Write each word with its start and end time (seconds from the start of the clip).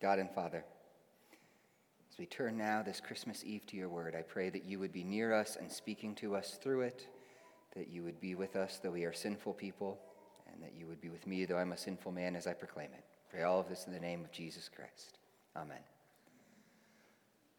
God 0.00 0.18
and 0.18 0.30
Father, 0.30 0.64
as 2.10 2.18
we 2.18 2.26
turn 2.26 2.58
now 2.58 2.82
this 2.82 3.00
Christmas 3.00 3.42
Eve 3.44 3.66
to 3.66 3.76
your 3.76 3.88
word, 3.88 4.14
I 4.14 4.22
pray 4.22 4.50
that 4.50 4.64
you 4.64 4.78
would 4.78 4.92
be 4.92 5.04
near 5.04 5.32
us 5.32 5.56
and 5.58 5.72
speaking 5.72 6.14
to 6.16 6.36
us 6.36 6.58
through 6.62 6.82
it, 6.82 7.06
that 7.74 7.88
you 7.88 8.02
would 8.02 8.20
be 8.20 8.34
with 8.34 8.56
us 8.56 8.78
though 8.82 8.90
we 8.90 9.04
are 9.04 9.12
sinful 9.12 9.54
people, 9.54 9.98
and 10.52 10.62
that 10.62 10.74
you 10.78 10.86
would 10.86 11.00
be 11.00 11.08
with 11.08 11.26
me 11.26 11.46
though 11.46 11.56
I'm 11.56 11.72
a 11.72 11.78
sinful 11.78 12.12
man 12.12 12.36
as 12.36 12.46
I 12.46 12.52
proclaim 12.52 12.90
it. 12.92 13.04
Pray 13.30 13.42
all 13.42 13.58
of 13.58 13.68
this 13.68 13.86
in 13.86 13.92
the 13.92 14.00
name 14.00 14.22
of 14.22 14.32
Jesus 14.32 14.68
Christ. 14.68 15.18
Amen. 15.56 15.78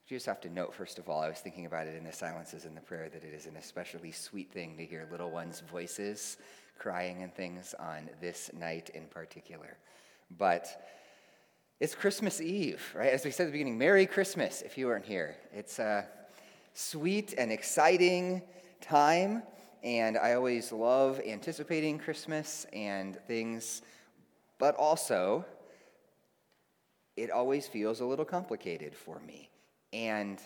You 0.08 0.16
just 0.16 0.28
have 0.28 0.40
to 0.42 0.50
note, 0.50 0.74
first 0.74 1.00
of 1.00 1.10
all, 1.10 1.22
I 1.22 1.28
was 1.28 1.40
thinking 1.40 1.66
about 1.66 1.88
it 1.88 1.96
in 1.96 2.06
the 2.06 2.14
silences 2.14 2.66
in 2.66 2.76
the 2.76 2.82
prayer, 2.82 3.10
that 3.10 3.24
it 3.24 3.34
is 3.34 3.46
an 3.46 3.58
especially 3.58 4.12
sweet 4.12 4.52
thing 4.54 4.78
to 4.78 4.86
hear 4.86 5.08
little 5.12 5.32
ones' 5.32 5.62
voices 5.70 6.38
crying 6.78 7.24
and 7.24 7.34
things 7.34 7.74
on 7.80 8.10
this 8.22 8.52
night 8.54 8.90
in 8.94 9.08
particular. 9.08 9.78
But 10.38 10.68
it's 11.80 11.94
Christmas 11.94 12.42
Eve, 12.42 12.82
right? 12.96 13.14
As 13.14 13.24
we 13.24 13.30
said 13.30 13.44
at 13.44 13.46
the 13.48 13.52
beginning, 13.52 13.78
Merry 13.78 14.08
Christmas 14.08 14.64
if 14.64 14.78
you 14.78 14.88
weren't 14.88 15.06
here. 15.06 15.36
It's 15.54 15.78
a 15.78 16.08
sweet 16.74 17.36
and 17.38 17.52
exciting 17.52 18.42
time, 18.82 19.44
and 19.84 20.18
I 20.18 20.34
always 20.34 20.72
love 20.72 21.22
anticipating 21.26 22.00
Christmas 22.00 22.66
and 22.74 23.16
things, 23.28 23.84
but 24.58 24.76
also 24.76 25.46
it 27.16 27.30
always 27.30 27.68
feels 27.68 28.00
a 28.00 28.06
little 28.06 28.26
complicated 28.26 28.96
for 28.96 29.20
me. 29.20 29.50
And 29.94 30.42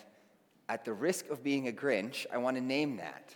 at 0.68 0.84
the 0.84 0.92
risk 0.92 1.30
of 1.30 1.42
being 1.42 1.68
a 1.68 1.72
Grinch, 1.72 2.26
I 2.30 2.36
want 2.38 2.56
to 2.58 2.62
name 2.62 2.98
that. 2.98 3.34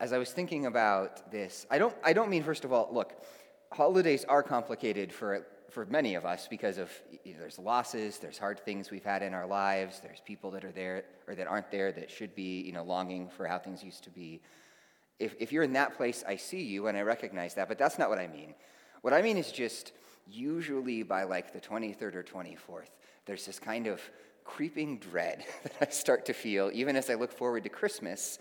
As 0.00 0.12
I 0.12 0.18
was 0.18 0.32
thinking 0.32 0.66
about 0.66 1.30
this, 1.30 1.66
I 1.70 1.78
don't, 1.78 1.94
I 2.04 2.12
don't 2.12 2.28
mean, 2.28 2.42
first 2.42 2.64
of 2.64 2.72
all, 2.72 2.90
look, 2.92 3.24
holidays 3.72 4.26
are 4.26 4.42
complicated 4.42 5.12
for 5.12 5.46
for 5.72 5.86
many 5.86 6.14
of 6.14 6.24
us 6.24 6.46
because 6.48 6.78
of 6.78 6.90
you 7.24 7.32
know, 7.32 7.40
there's 7.40 7.58
losses, 7.58 8.18
there's 8.18 8.38
hard 8.38 8.60
things 8.60 8.90
we've 8.90 9.04
had 9.04 9.22
in 9.22 9.34
our 9.34 9.46
lives, 9.46 10.00
there's 10.00 10.20
people 10.20 10.50
that 10.52 10.64
are 10.64 10.72
there 10.72 11.04
or 11.26 11.34
that 11.34 11.46
aren't 11.46 11.70
there 11.70 11.92
that 11.92 12.10
should 12.10 12.34
be 12.34 12.60
you 12.60 12.72
know 12.72 12.82
longing 12.82 13.28
for 13.28 13.46
how 13.46 13.58
things 13.58 13.82
used 13.82 14.04
to 14.04 14.10
be. 14.10 14.40
If, 15.18 15.34
if 15.38 15.52
you're 15.52 15.62
in 15.62 15.74
that 15.74 15.96
place, 15.96 16.24
I 16.26 16.36
see 16.36 16.62
you 16.62 16.88
and 16.88 16.96
I 16.96 17.02
recognize 17.02 17.54
that, 17.54 17.68
but 17.68 17.78
that's 17.78 17.98
not 17.98 18.10
what 18.10 18.18
I 18.18 18.26
mean. 18.26 18.54
What 19.02 19.12
I 19.12 19.22
mean 19.22 19.36
is 19.36 19.52
just 19.52 19.92
usually 20.28 21.02
by 21.02 21.24
like 21.24 21.52
the 21.52 21.60
23rd 21.60 22.14
or 22.16 22.22
24th, 22.22 22.90
there's 23.26 23.46
this 23.46 23.58
kind 23.58 23.86
of 23.86 24.00
creeping 24.44 24.98
dread 24.98 25.44
that 25.62 25.74
I 25.80 25.90
start 25.90 26.26
to 26.26 26.32
feel, 26.32 26.70
even 26.72 26.96
as 26.96 27.08
I 27.08 27.14
look 27.14 27.32
forward 27.32 27.62
to 27.64 27.68
Christmas, 27.68 28.38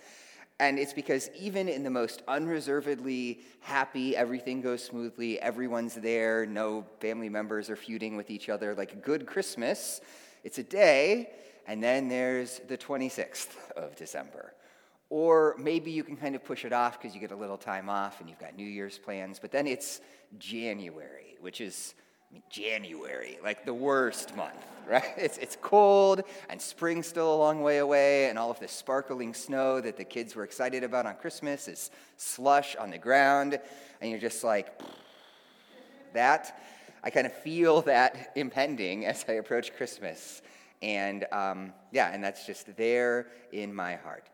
and 0.62 0.78
it's 0.78 0.94
because 0.94 1.28
even 1.40 1.68
in 1.68 1.82
the 1.82 1.90
most 1.90 2.22
unreservedly 2.28 3.40
happy, 3.62 4.16
everything 4.16 4.62
goes 4.62 4.84
smoothly, 4.84 5.40
everyone's 5.40 5.96
there, 5.96 6.46
no 6.46 6.86
family 7.00 7.30
members 7.30 7.68
are 7.68 7.76
feuding 7.76 8.16
with 8.16 8.30
each 8.30 8.48
other, 8.48 8.76
like 8.76 8.94
a 8.94 8.98
good 8.98 9.26
Christmas, 9.26 10.02
it's 10.44 10.60
a 10.60 10.64
day, 10.64 11.32
and 11.66 11.82
then 11.82 12.08
there's 12.08 12.62
the 12.68 12.78
26th 12.78 13.72
of 13.76 13.96
December. 13.96 14.54
Or 15.10 15.56
maybe 15.58 15.90
you 15.90 16.04
can 16.04 16.16
kind 16.16 16.36
of 16.36 16.44
push 16.44 16.64
it 16.64 16.74
off 16.74 17.02
because 17.02 17.16
you 17.16 17.20
get 17.20 17.32
a 17.32 17.36
little 17.36 17.58
time 17.58 17.90
off 17.90 18.20
and 18.20 18.30
you've 18.30 18.40
got 18.40 18.56
New 18.56 18.64
Year's 18.64 19.00
plans, 19.00 19.40
but 19.40 19.52
then 19.52 19.66
it's 19.66 20.00
January, 20.38 21.38
which 21.42 21.60
is 21.60 21.96
January, 22.50 23.38
like 23.44 23.66
the 23.66 23.74
worst 23.74 24.36
month, 24.36 24.64
right? 24.88 25.14
It's, 25.18 25.38
it's 25.38 25.58
cold 25.62 26.24
and 26.50 26.62
spring's 26.62 27.08
still 27.08 27.34
a 27.34 27.38
long 27.38 27.62
way 27.62 27.80
away, 27.80 28.30
and 28.30 28.38
all 28.38 28.52
of 28.52 28.60
the 28.60 28.68
sparkling 28.68 29.34
snow 29.34 29.82
that 29.82 29.98
the 29.98 30.06
kids 30.06 30.36
were 30.36 30.44
excited 30.44 30.84
about 30.84 31.06
on 31.06 31.16
Christmas 31.16 31.68
is 31.68 31.92
slush 32.18 32.76
on 32.76 32.92
the 32.92 32.98
ground, 32.98 33.60
and 34.00 34.12
you're 34.12 34.20
just 34.20 34.44
like, 34.44 34.82
that. 36.14 36.62
I 37.04 37.10
kind 37.10 37.26
of 37.26 37.34
feel 37.34 37.82
that 37.94 38.32
impending 38.36 39.06
as 39.06 39.26
I 39.28 39.34
approach 39.34 39.76
Christmas. 39.76 40.42
And 40.82 41.26
um, 41.32 41.74
yeah, 41.92 42.12
and 42.14 42.24
that's 42.24 42.46
just 42.46 42.76
there 42.76 43.28
in 43.52 43.74
my 43.74 43.96
heart. 43.96 44.28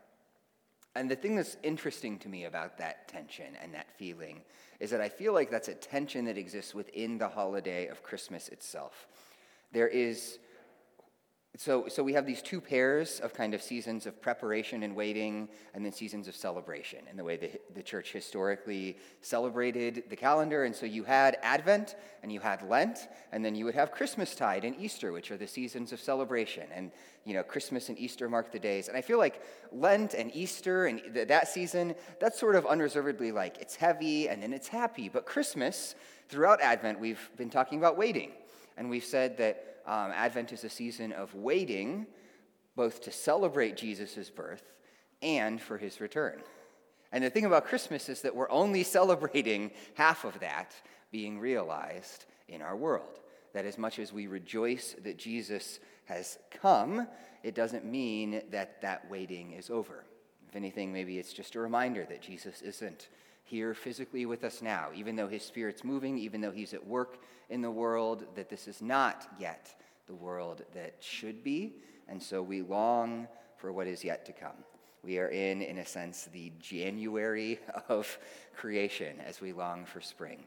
And 0.94 1.10
the 1.10 1.16
thing 1.16 1.36
that's 1.36 1.56
interesting 1.62 2.18
to 2.20 2.28
me 2.28 2.44
about 2.44 2.78
that 2.78 3.08
tension 3.08 3.56
and 3.62 3.74
that 3.74 3.86
feeling 3.96 4.40
is 4.80 4.90
that 4.90 5.00
I 5.00 5.08
feel 5.08 5.32
like 5.32 5.50
that's 5.50 5.68
a 5.68 5.74
tension 5.74 6.24
that 6.26 6.38
exists 6.38 6.74
within 6.74 7.18
the 7.18 7.28
holiday 7.28 7.88
of 7.88 8.02
Christmas 8.02 8.48
itself. 8.48 9.06
There 9.72 9.88
is 9.88 10.38
so, 11.60 11.88
so 11.88 12.04
we 12.04 12.12
have 12.12 12.24
these 12.24 12.40
two 12.40 12.60
pairs 12.60 13.18
of 13.18 13.34
kind 13.34 13.52
of 13.52 13.60
seasons 13.60 14.06
of 14.06 14.22
preparation 14.22 14.84
and 14.84 14.94
waiting, 14.94 15.48
and 15.74 15.84
then 15.84 15.90
seasons 15.90 16.28
of 16.28 16.36
celebration, 16.36 17.00
in 17.10 17.16
the 17.16 17.24
way 17.24 17.36
the, 17.36 17.50
the 17.74 17.82
church 17.82 18.12
historically 18.12 18.96
celebrated 19.22 20.04
the 20.08 20.14
calendar. 20.14 20.62
And 20.62 20.74
so 20.74 20.86
you 20.86 21.02
had 21.02 21.36
Advent, 21.42 21.96
and 22.22 22.30
you 22.30 22.38
had 22.38 22.62
Lent, 22.62 23.08
and 23.32 23.44
then 23.44 23.56
you 23.56 23.64
would 23.64 23.74
have 23.74 23.92
Christmastide 23.92 24.62
and 24.62 24.76
Easter, 24.78 25.10
which 25.10 25.32
are 25.32 25.36
the 25.36 25.48
seasons 25.48 25.92
of 25.92 25.98
celebration. 25.98 26.68
And, 26.72 26.92
you 27.24 27.34
know, 27.34 27.42
Christmas 27.42 27.88
and 27.88 27.98
Easter 27.98 28.28
mark 28.28 28.52
the 28.52 28.60
days. 28.60 28.86
And 28.86 28.96
I 28.96 29.00
feel 29.00 29.18
like 29.18 29.42
Lent 29.72 30.14
and 30.14 30.30
Easter 30.36 30.86
and 30.86 31.02
th- 31.12 31.26
that 31.26 31.48
season, 31.48 31.96
that's 32.20 32.38
sort 32.38 32.54
of 32.54 32.66
unreservedly 32.66 33.32
like 33.32 33.58
it's 33.60 33.74
heavy 33.74 34.28
and 34.28 34.40
then 34.40 34.52
it's 34.52 34.68
happy. 34.68 35.08
But 35.08 35.26
Christmas, 35.26 35.96
throughout 36.28 36.60
Advent, 36.60 37.00
we've 37.00 37.30
been 37.36 37.50
talking 37.50 37.78
about 37.78 37.98
waiting. 37.98 38.30
And 38.78 38.88
we've 38.88 39.04
said 39.04 39.36
that 39.38 39.82
um, 39.86 40.12
Advent 40.14 40.52
is 40.52 40.64
a 40.64 40.70
season 40.70 41.12
of 41.12 41.34
waiting, 41.34 42.06
both 42.76 43.02
to 43.02 43.10
celebrate 43.10 43.76
Jesus' 43.76 44.30
birth 44.30 44.62
and 45.20 45.60
for 45.60 45.76
his 45.76 46.00
return. 46.00 46.40
And 47.10 47.24
the 47.24 47.30
thing 47.30 47.44
about 47.44 47.64
Christmas 47.64 48.08
is 48.08 48.22
that 48.22 48.36
we're 48.36 48.50
only 48.50 48.84
celebrating 48.84 49.72
half 49.94 50.24
of 50.24 50.38
that 50.40 50.74
being 51.10 51.40
realized 51.40 52.26
in 52.48 52.62
our 52.62 52.76
world. 52.76 53.20
That 53.52 53.64
as 53.64 53.78
much 53.78 53.98
as 53.98 54.12
we 54.12 54.26
rejoice 54.26 54.94
that 55.02 55.18
Jesus 55.18 55.80
has 56.04 56.38
come, 56.50 57.08
it 57.42 57.54
doesn't 57.54 57.84
mean 57.84 58.42
that 58.50 58.80
that 58.82 59.10
waiting 59.10 59.52
is 59.52 59.70
over. 59.70 60.04
If 60.48 60.54
anything, 60.54 60.92
maybe 60.92 61.18
it's 61.18 61.32
just 61.32 61.56
a 61.56 61.60
reminder 61.60 62.06
that 62.08 62.22
Jesus 62.22 62.62
isn't 62.62 63.08
here 63.48 63.72
physically 63.72 64.26
with 64.26 64.44
us 64.44 64.60
now, 64.60 64.88
even 64.94 65.16
though 65.16 65.28
his 65.28 65.42
spirit's 65.42 65.82
moving, 65.82 66.18
even 66.18 66.40
though 66.40 66.50
he's 66.50 66.74
at 66.74 66.86
work 66.86 67.18
in 67.48 67.62
the 67.62 67.70
world, 67.70 68.24
that 68.34 68.50
this 68.50 68.68
is 68.68 68.82
not 68.82 69.26
yet 69.40 69.74
the 70.06 70.14
world 70.14 70.62
that 70.74 70.94
should 71.00 71.42
be. 71.42 71.74
And 72.08 72.22
so 72.22 72.42
we 72.42 72.62
long 72.62 73.26
for 73.56 73.72
what 73.72 73.86
is 73.86 74.04
yet 74.04 74.26
to 74.26 74.32
come. 74.32 74.56
We 75.02 75.18
are 75.18 75.28
in, 75.28 75.62
in 75.62 75.78
a 75.78 75.86
sense, 75.86 76.28
the 76.32 76.52
January 76.60 77.60
of 77.88 78.18
creation 78.56 79.18
as 79.26 79.40
we 79.40 79.52
long 79.52 79.84
for 79.84 80.00
spring. 80.00 80.44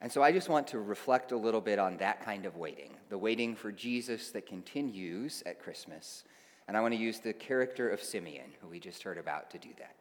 And 0.00 0.10
so 0.10 0.22
I 0.22 0.32
just 0.32 0.48
want 0.48 0.66
to 0.68 0.78
reflect 0.78 1.32
a 1.32 1.36
little 1.36 1.60
bit 1.60 1.78
on 1.78 1.96
that 1.98 2.24
kind 2.24 2.46
of 2.46 2.56
waiting, 2.56 2.94
the 3.10 3.18
waiting 3.18 3.54
for 3.54 3.72
Jesus 3.72 4.30
that 4.30 4.46
continues 4.46 5.42
at 5.44 5.60
Christmas. 5.60 6.24
And 6.66 6.76
I 6.76 6.80
want 6.80 6.94
to 6.94 7.00
use 7.00 7.18
the 7.18 7.32
character 7.32 7.88
of 7.88 8.02
Simeon, 8.02 8.52
who 8.60 8.68
we 8.68 8.78
just 8.78 9.02
heard 9.02 9.18
about, 9.18 9.50
to 9.50 9.58
do 9.58 9.70
that. 9.78 9.97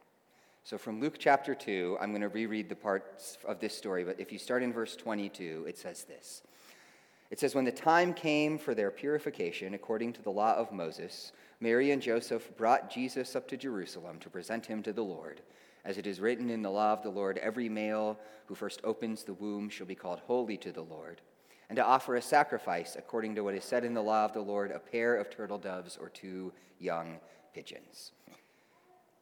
So 0.67 0.78
from 0.78 1.00
Luke 1.00 1.16
chapter 1.17 1.55
2, 1.55 1.97
I'm 2.01 2.09
going 2.09 2.19
to 2.23 2.28
reread 2.28 2.67
the 2.67 2.75
parts 2.75 3.38
of 3.45 3.61
this 3.61 3.73
story, 3.73 4.03
but 4.03 4.19
if 4.19 4.33
you 4.33 4.38
start 4.38 4.63
in 4.63 4.73
verse 4.73 4.97
22, 4.97 5.63
it 5.66 5.78
says 5.78 6.03
this. 6.03 6.41
It 7.31 7.39
says, 7.39 7.55
When 7.55 7.63
the 7.63 7.72
time 7.72 8.13
came 8.13 8.57
for 8.57 8.75
their 8.75 8.91
purification, 8.91 9.75
according 9.75 10.11
to 10.11 10.22
the 10.22 10.29
law 10.29 10.55
of 10.55 10.73
Moses, 10.73 11.31
Mary 11.61 11.91
and 11.91 12.01
Joseph 12.01 12.51
brought 12.57 12.91
Jesus 12.94 13.33
up 13.33 13.47
to 13.47 13.55
Jerusalem 13.55 14.19
to 14.19 14.29
present 14.29 14.66
him 14.66 14.83
to 14.83 14.91
the 14.91 15.05
Lord. 15.05 15.39
As 15.85 15.97
it 15.97 16.05
is 16.05 16.19
written 16.19 16.50
in 16.50 16.63
the 16.63 16.69
law 16.69 16.91
of 16.91 17.01
the 17.01 17.11
Lord, 17.11 17.38
every 17.38 17.69
male 17.69 18.19
who 18.47 18.53
first 18.53 18.81
opens 18.84 19.23
the 19.23 19.35
womb 19.35 19.69
shall 19.69 19.88
be 19.88 19.95
called 19.95 20.19
holy 20.28 20.57
to 20.57 20.73
the 20.73 20.84
Lord. 20.84 21.22
And 21.69 21.78
to 21.78 21.85
offer 21.85 22.17
a 22.17 22.22
sacrifice, 22.22 22.97
according 22.99 23.35
to 23.35 23.41
what 23.45 23.55
is 23.55 23.63
said 23.63 23.85
in 23.85 23.94
the 23.94 24.03
law 24.03 24.25
of 24.25 24.34
the 24.34 24.41
Lord, 24.41 24.72
a 24.72 24.79
pair 24.79 25.16
of 25.16 25.29
turtle 25.29 25.59
doves 25.59 25.95
or 25.95 26.09
two 26.09 26.51
young 26.78 27.22
pigeons. 27.53 28.11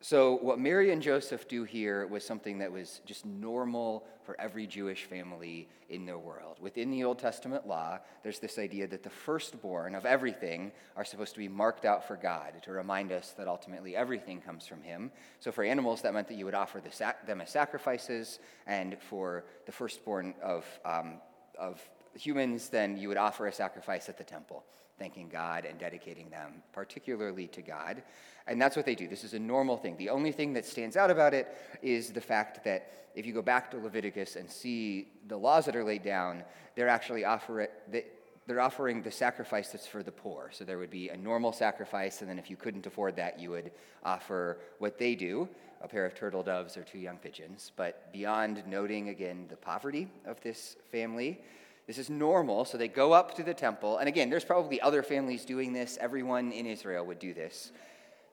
So, 0.08 0.36
what 0.36 0.60
Mary 0.60 0.92
and 0.92 1.02
Joseph 1.02 1.48
do 1.48 1.64
here 1.64 2.06
was 2.06 2.24
something 2.24 2.60
that 2.60 2.72
was 2.72 3.02
just 3.08 3.26
normal 3.26 4.06
for 4.22 4.40
every 4.40 4.68
Jewish 4.68 5.06
family 5.06 5.68
in 5.90 6.06
their 6.06 6.20
world. 6.20 6.58
Within 6.62 6.92
the 6.92 7.04
Old 7.04 7.18
Testament 7.18 7.68
law, 7.68 7.98
there's 8.22 8.38
this 8.38 8.60
idea 8.60 8.86
that 8.86 9.02
the 9.02 9.10
firstborn 9.10 9.96
of 9.96 10.06
everything 10.06 10.72
are 10.96 11.04
supposed 11.04 11.34
to 11.34 11.40
be 11.40 11.48
marked 11.48 11.86
out 11.86 12.07
for 12.07 12.18
God 12.18 12.54
to 12.66 12.72
remind 12.72 13.12
us 13.12 13.31
that 13.31 13.48
ultimately 13.48 13.96
everything 13.96 14.42
comes 14.42 14.68
from 14.68 14.84
Him. 14.84 15.12
So, 15.40 15.52
for 15.52 15.63
animals, 15.63 16.04
that 16.04 16.13
meant 16.13 16.28
that 16.28 16.38
you 16.38 16.46
would 16.46 16.54
offer 16.54 16.80
the 16.80 16.92
sac- 16.92 17.25
them 17.25 17.42
as 17.42 17.50
sacrifices, 17.50 18.38
and 18.68 19.01
for 19.10 19.46
the 19.66 19.72
firstborn 19.72 20.36
of, 20.40 20.68
um, 20.86 21.16
of 21.58 21.81
humans, 22.13 22.69
then 22.69 22.96
you 22.96 23.08
would 23.08 23.18
offer 23.18 23.48
a 23.48 23.51
sacrifice 23.51 24.08
at 24.08 24.19
the 24.19 24.24
temple 24.24 24.66
thanking 24.97 25.30
God 25.30 25.65
and 25.65 25.77
dedicating 25.80 26.30
them 26.30 26.63
particularly 26.74 27.47
to 27.50 27.62
God. 27.62 28.03
And 28.47 28.62
that's 28.62 28.75
what 28.75 28.86
they 28.86 28.95
do. 28.95 29.07
This 29.07 29.24
is 29.24 29.33
a 29.33 29.39
normal 29.39 29.77
thing. 29.77 29.97
The 29.97 30.09
only 30.09 30.31
thing 30.31 30.53
that 30.53 30.65
stands 30.65 30.95
out 30.95 31.12
about 31.12 31.33
it 31.33 31.47
is 31.81 32.12
the 32.12 32.21
fact 32.21 32.63
that 32.63 33.09
if 33.15 33.25
you 33.25 33.33
go 33.33 33.42
back 33.42 33.71
to 33.71 33.77
Leviticus 33.77 34.36
and 34.36 34.50
see 34.50 35.07
the 35.27 35.38
laws 35.38 35.65
that 35.65 35.75
are 35.75 35.83
laid 35.83 36.03
down, 36.03 36.44
they're 36.75 36.89
actually 36.89 37.25
offer 37.25 37.62
it, 37.62 38.12
they're 38.47 38.62
offering 38.62 39.01
the 39.01 39.12
sacrifice 39.12 39.69
that's 39.69 39.88
for 39.88 40.03
the 40.03 40.12
poor. 40.12 40.50
So 40.51 40.63
there 40.63 40.77
would 40.77 40.92
be 40.92 41.09
a 41.09 41.18
normal 41.18 41.51
sacrifice, 41.51 42.21
and 42.21 42.30
then 42.30 42.38
if 42.38 42.50
you 42.50 42.56
couldn't 42.56 42.86
afford 42.86 43.15
that, 43.15 43.39
you 43.39 43.50
would 43.51 43.71
offer 44.03 44.59
what 44.80 45.00
they 45.00 45.15
do 45.15 45.50
a 45.81 45.88
pair 45.88 46.06
of 46.06 46.15
turtle 46.15 46.41
doves 46.41 46.77
or 46.77 46.83
two 46.83 46.98
young 46.98 47.18
pigeons. 47.18 47.71
But 47.75 48.12
beyond 48.12 48.63
noting 48.65 49.09
again 49.09 49.45
the 49.50 49.56
poverty 49.56 50.07
of 50.25 50.41
this 50.41 50.77
family, 50.91 51.41
This 51.88 51.98
is 52.00 52.10
normal, 52.10 52.66
so 52.66 52.78
they 52.78 52.88
go 52.88 53.14
up 53.14 53.36
to 53.36 53.44
the 53.44 53.54
temple. 53.54 53.98
And 53.98 54.08
again, 54.08 54.30
there's 54.30 54.46
probably 54.46 54.82
other 54.82 55.04
families 55.04 55.46
doing 55.46 55.72
this. 55.72 55.98
Everyone 56.02 56.52
in 56.52 56.66
Israel 56.66 57.06
would 57.06 57.20
do 57.20 57.34
this. 57.34 57.72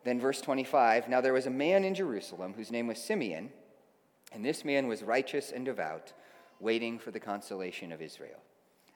Then, 0.05 0.19
verse 0.19 0.41
25 0.41 1.09
Now 1.09 1.21
there 1.21 1.33
was 1.33 1.47
a 1.47 1.51
man 1.51 1.85
in 1.85 1.95
Jerusalem 1.95 2.55
whose 2.55 2.71
name 2.71 2.87
was 2.87 2.99
Simeon, 2.99 3.51
and 4.33 4.45
this 4.45 4.65
man 4.65 4.89
was 4.89 5.03
righteous 5.03 5.53
and 5.53 5.65
devout, 5.65 6.13
waiting 6.61 6.99
for 6.99 7.11
the 7.11 7.21
consolation 7.21 7.93
of 7.93 8.01
Israel. 8.01 8.41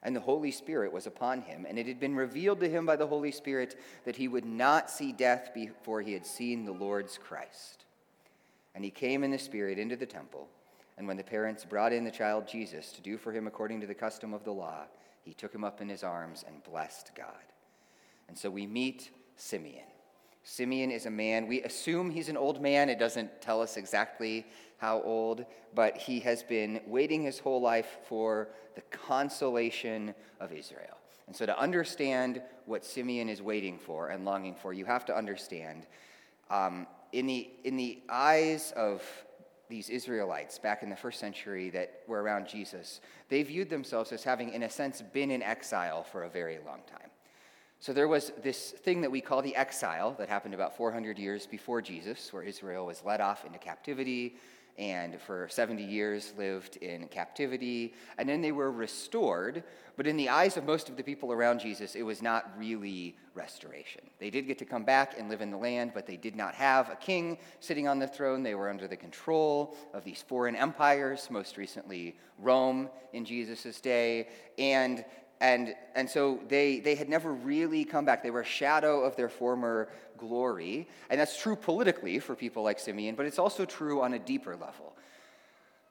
And 0.03 0.15
the 0.15 0.21
Holy 0.21 0.51
Spirit 0.51 0.93
was 0.93 1.07
upon 1.07 1.43
him, 1.43 1.67
and 1.69 1.79
it 1.79 1.87
had 1.87 2.01
been 2.01 2.15
revealed 2.15 2.61
to 2.61 2.69
him 2.69 2.87
by 2.87 2.97
the 2.97 3.07
Holy 3.07 3.33
Spirit 3.33 3.79
that 4.05 4.17
he 4.17 4.29
would 4.29 4.45
not 4.45 4.91
see 4.91 5.13
death 5.13 5.51
before 5.53 6.01
he 6.01 6.13
had 6.13 6.25
seen 6.25 6.65
the 6.65 6.73
Lord's 6.73 7.19
Christ. 7.19 7.85
And 8.75 8.85
he 8.85 8.91
came 8.91 9.25
in 9.25 9.31
the 9.31 9.39
Spirit 9.39 9.79
into 9.79 9.97
the 9.97 10.07
temple. 10.07 10.49
And 10.99 11.07
when 11.07 11.17
the 11.17 11.25
parents 11.25 11.65
brought 11.65 11.93
in 11.93 12.05
the 12.05 12.11
child 12.11 12.49
Jesus 12.49 12.93
to 12.93 13.03
do 13.03 13.19
for 13.19 13.33
him 13.33 13.47
according 13.47 13.81
to 13.83 13.87
the 13.87 13.95
custom 13.95 14.33
of 14.33 14.45
the 14.45 14.53
law, 14.53 14.85
he 15.23 15.35
took 15.35 15.55
him 15.55 15.65
up 15.65 15.81
in 15.81 15.89
his 15.89 16.03
arms 16.03 16.45
and 16.47 16.63
blessed 16.65 17.11
God. 17.15 17.35
And 18.29 18.37
so 18.37 18.51
we 18.51 18.67
meet 18.67 19.11
Simeon. 19.37 19.85
Simeon 20.43 20.93
is 20.93 21.07
a 21.07 21.11
man, 21.11 21.49
we 21.49 21.63
assume 21.63 22.09
he's 22.09 22.29
an 22.29 22.37
old 22.37 22.63
man. 22.63 22.89
It 22.89 23.01
doesn't 23.01 23.41
tell 23.41 23.61
us 23.61 23.77
exactly 23.77 24.47
how 24.79 25.03
old, 25.03 25.45
but 25.75 25.97
he 25.97 26.21
has 26.21 26.45
been 26.45 26.81
waiting 26.87 27.23
his 27.23 27.41
whole 27.41 27.61
life 27.61 27.99
for 28.09 28.49
the 28.77 28.83
consolation 28.83 30.15
of 30.39 30.53
Israel. 30.53 30.97
And 31.27 31.35
so, 31.35 31.47
to 31.47 31.59
understand 31.59 32.41
what 32.67 32.85
Simeon 32.85 33.29
is 33.29 33.43
waiting 33.43 33.79
for 33.79 34.11
and 34.11 34.25
longing 34.25 34.55
for, 34.55 34.73
you 34.73 34.85
have 34.85 35.05
to 35.07 35.17
understand 35.17 35.87
um, 36.49 36.87
in, 37.11 37.27
the, 37.27 37.51
in 37.65 37.77
the 37.77 38.01
eyes 38.09 38.73
of 38.77 39.03
these 39.69 39.89
Israelites 39.89 40.59
back 40.59 40.83
in 40.83 40.91
the 40.91 40.97
first 40.97 41.21
century 41.21 41.71
that 41.71 42.03
were 42.07 42.23
around 42.23 42.47
Jesus, 42.47 43.01
they 43.29 43.43
viewed 43.43 43.69
themselves 43.69 44.13
as 44.13 44.25
having, 44.25 44.53
in 44.53 44.63
a 44.63 44.71
sense, 44.71 45.03
been 45.03 45.31
in 45.31 45.43
exile 45.43 46.03
for 46.03 46.25
a 46.25 46.29
very 46.29 46.59
long 46.67 46.81
time. 46.91 47.11
So 47.81 47.93
there 47.93 48.09
was 48.09 48.33
this 48.43 48.71
thing 48.71 49.03
that 49.03 49.11
we 49.11 49.21
call 49.21 49.43
the 49.43 49.55
exile 49.55 50.15
that 50.19 50.29
happened 50.29 50.55
about 50.55 50.77
400 50.77 51.19
years 51.19 51.47
before 51.47 51.83
Jesus, 51.83 52.33
where 52.33 52.43
Israel 52.43 52.87
was 52.87 53.05
led 53.05 53.21
off 53.21 53.45
into 53.45 53.59
captivity 53.59 54.37
and 54.79 55.21
for 55.21 55.49
70 55.49 55.83
years 55.83 56.33
lived 56.37 56.77
in 56.77 57.09
captivity. 57.09 57.95
And 58.19 58.29
then 58.29 58.43
they 58.43 58.53
were 58.53 58.71
restored, 58.71 59.65
but 59.97 60.07
in 60.07 60.17
the 60.17 60.29
eyes 60.29 60.57
of 60.57 60.65
most 60.65 60.89
of 60.89 60.97
the 60.97 61.03
people 61.03 61.33
around 61.33 61.61
Jesus, 61.61 61.95
it 61.95 62.03
was 62.03 62.21
not 62.21 62.53
really 62.59 63.17
restoration. 63.35 64.03
They 64.19 64.31
did 64.31 64.47
get 64.47 64.59
to 64.59 64.65
come 64.65 64.85
back 64.85 65.15
and 65.19 65.29
live 65.29 65.41
in 65.41 65.51
the 65.51 65.57
land, 65.57 65.93
but 65.95 66.07
they 66.07 66.17
did 66.17 66.37
not 66.37 66.55
have 66.55 66.91
a 66.91 66.97
king 66.97 67.39
sitting 67.61 67.89
on 67.89 67.99
the 67.99 68.07
throne. 68.07 68.43
They 68.43 68.55
were 68.55 68.69
under 68.69 68.87
the 68.87 68.97
control 68.97 69.77
of 69.95 70.05
these 70.05 70.23
foreign 70.23 70.57
empires, 70.57 71.29
most 71.31 71.57
recently 71.57 72.17
Rome 72.39 72.91
in 73.13 73.25
Jesus' 73.25 73.81
day. 73.81 74.29
And 74.59 75.05
and, 75.41 75.75
and 75.95 76.09
so 76.09 76.41
they, 76.49 76.81
they 76.81 76.95
had 76.95 77.09
never 77.09 77.33
really 77.33 77.85
come 77.85 78.05
back. 78.05 78.23
They 78.23 78.31
were 78.31 78.41
a 78.41 78.45
shadow 78.45 79.03
of 79.03 79.17
their 79.17 79.29
former 79.29 79.89
glory. 80.17 80.89
And 81.11 81.21
that's 81.21 81.39
true 81.39 81.57
politically 81.57 82.19
for 82.19 82.35
people 82.35 82.63
like 82.63 82.79
Simeon, 82.79 83.15
but 83.15 83.27
it's 83.27 83.39
also 83.39 83.65
true 83.65 84.01
on 84.01 84.15
a 84.15 84.19
deeper 84.19 84.53
level. 84.53 84.95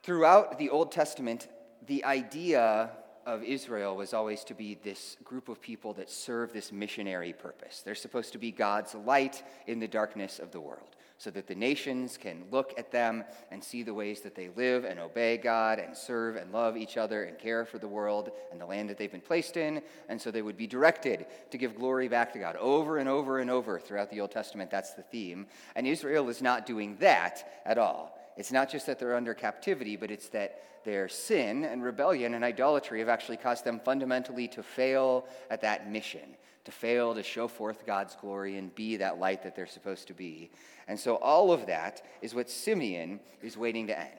Throughout 0.02 0.58
the 0.58 0.70
Old 0.70 0.90
Testament, 0.90 1.48
the 1.86 2.04
idea 2.04 2.90
of 3.24 3.42
Israel 3.42 3.96
was 3.96 4.14
always 4.14 4.44
to 4.44 4.54
be 4.54 4.78
this 4.82 5.16
group 5.24 5.48
of 5.48 5.60
people 5.60 5.92
that 5.94 6.10
serve 6.10 6.52
this 6.52 6.70
missionary 6.70 7.32
purpose. 7.32 7.82
They're 7.82 7.94
supposed 7.94 8.32
to 8.32 8.38
be 8.38 8.52
God's 8.52 8.94
light 8.94 9.42
in 9.66 9.80
the 9.80 9.88
darkness 9.88 10.38
of 10.38 10.52
the 10.52 10.60
world 10.60 10.96
so 11.18 11.30
that 11.30 11.46
the 11.46 11.54
nations 11.54 12.16
can 12.16 12.44
look 12.50 12.74
at 12.78 12.90
them 12.90 13.24
and 13.50 13.62
see 13.62 13.82
the 13.82 13.94
ways 13.94 14.20
that 14.20 14.34
they 14.34 14.50
live 14.56 14.84
and 14.84 15.00
obey 15.00 15.36
God 15.36 15.78
and 15.78 15.96
serve 15.96 16.36
and 16.36 16.52
love 16.52 16.76
each 16.76 16.96
other 16.96 17.24
and 17.24 17.38
care 17.38 17.64
for 17.64 17.78
the 17.78 17.88
world 17.88 18.30
and 18.52 18.60
the 18.60 18.66
land 18.66 18.90
that 18.90 18.98
they've 18.98 19.10
been 19.10 19.20
placed 19.20 19.56
in. 19.56 19.82
And 20.08 20.20
so 20.20 20.30
they 20.30 20.42
would 20.42 20.56
be 20.56 20.66
directed 20.66 21.26
to 21.50 21.58
give 21.58 21.76
glory 21.76 22.08
back 22.08 22.32
to 22.34 22.38
God 22.38 22.56
over 22.56 22.98
and 22.98 23.08
over 23.08 23.38
and 23.38 23.50
over 23.50 23.78
throughout 23.78 24.10
the 24.10 24.20
Old 24.20 24.30
Testament. 24.30 24.70
That's 24.70 24.94
the 24.94 25.02
theme. 25.02 25.46
And 25.74 25.86
Israel 25.86 26.28
is 26.28 26.42
not 26.42 26.66
doing 26.66 26.96
that 27.00 27.62
at 27.64 27.78
all. 27.78 28.15
It's 28.36 28.52
not 28.52 28.70
just 28.70 28.86
that 28.86 28.98
they're 28.98 29.16
under 29.16 29.34
captivity, 29.34 29.96
but 29.96 30.10
it's 30.10 30.28
that 30.30 30.62
their 30.84 31.08
sin 31.08 31.64
and 31.64 31.82
rebellion 31.82 32.34
and 32.34 32.44
idolatry 32.44 33.00
have 33.00 33.08
actually 33.08 33.38
caused 33.38 33.64
them 33.64 33.80
fundamentally 33.80 34.46
to 34.48 34.62
fail 34.62 35.26
at 35.50 35.62
that 35.62 35.90
mission 35.90 36.36
to 36.66 36.72
fail 36.72 37.14
to 37.14 37.22
show 37.22 37.46
forth 37.48 37.86
God's 37.86 38.16
glory 38.16 38.58
and 38.58 38.74
be 38.74 38.96
that 38.96 39.18
light 39.18 39.44
that 39.44 39.54
they're 39.54 39.66
supposed 39.66 40.08
to 40.08 40.14
be. 40.14 40.50
And 40.88 40.98
so 40.98 41.14
all 41.16 41.52
of 41.52 41.66
that 41.66 42.02
is 42.20 42.34
what 42.34 42.50
Simeon 42.50 43.20
is 43.40 43.56
waiting 43.56 43.86
to 43.86 43.98
end. 43.98 44.10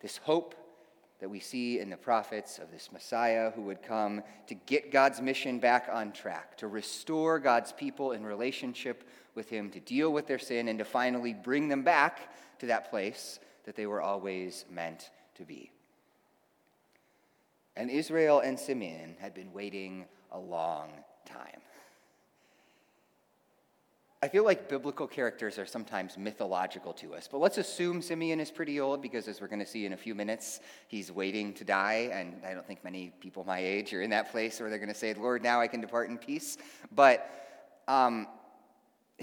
This 0.00 0.16
hope 0.16 0.54
that 1.22 1.28
we 1.28 1.38
see 1.38 1.78
in 1.78 1.88
the 1.88 1.96
prophets 1.96 2.58
of 2.58 2.72
this 2.72 2.90
Messiah 2.90 3.52
who 3.52 3.62
would 3.62 3.80
come 3.80 4.24
to 4.48 4.56
get 4.56 4.90
God's 4.90 5.20
mission 5.20 5.60
back 5.60 5.88
on 5.90 6.10
track, 6.10 6.56
to 6.56 6.66
restore 6.66 7.38
God's 7.38 7.70
people 7.70 8.10
in 8.10 8.26
relationship 8.26 9.08
with 9.36 9.48
Him, 9.48 9.70
to 9.70 9.78
deal 9.78 10.12
with 10.12 10.26
their 10.26 10.40
sin, 10.40 10.66
and 10.66 10.80
to 10.80 10.84
finally 10.84 11.32
bring 11.32 11.68
them 11.68 11.84
back 11.84 12.32
to 12.58 12.66
that 12.66 12.90
place 12.90 13.38
that 13.66 13.76
they 13.76 13.86
were 13.86 14.02
always 14.02 14.64
meant 14.68 15.10
to 15.36 15.44
be. 15.44 15.70
And 17.76 17.88
Israel 17.88 18.40
and 18.40 18.58
Simeon 18.58 19.14
had 19.20 19.32
been 19.32 19.52
waiting 19.52 20.06
a 20.32 20.38
long 20.40 20.90
time. 21.24 21.61
I 24.24 24.28
feel 24.28 24.44
like 24.44 24.68
biblical 24.68 25.08
characters 25.08 25.58
are 25.58 25.66
sometimes 25.66 26.16
mythological 26.16 26.92
to 26.92 27.12
us, 27.14 27.28
but 27.30 27.38
let's 27.38 27.58
assume 27.58 28.00
Simeon 28.00 28.38
is 28.38 28.52
pretty 28.52 28.78
old 28.78 29.02
because, 29.02 29.26
as 29.26 29.40
we're 29.40 29.48
going 29.48 29.58
to 29.58 29.66
see 29.66 29.84
in 29.84 29.94
a 29.94 29.96
few 29.96 30.14
minutes, 30.14 30.60
he's 30.86 31.10
waiting 31.10 31.52
to 31.54 31.64
die. 31.64 32.08
And 32.12 32.40
I 32.46 32.54
don't 32.54 32.64
think 32.64 32.84
many 32.84 33.12
people 33.18 33.42
my 33.42 33.58
age 33.58 33.92
are 33.92 34.00
in 34.00 34.10
that 34.10 34.30
place 34.30 34.60
where 34.60 34.70
they're 34.70 34.78
going 34.78 34.92
to 34.92 34.94
say, 34.94 35.12
Lord, 35.14 35.42
now 35.42 35.60
I 35.60 35.66
can 35.66 35.80
depart 35.80 36.08
in 36.08 36.18
peace. 36.18 36.56
But 36.94 37.28
um, 37.88 38.28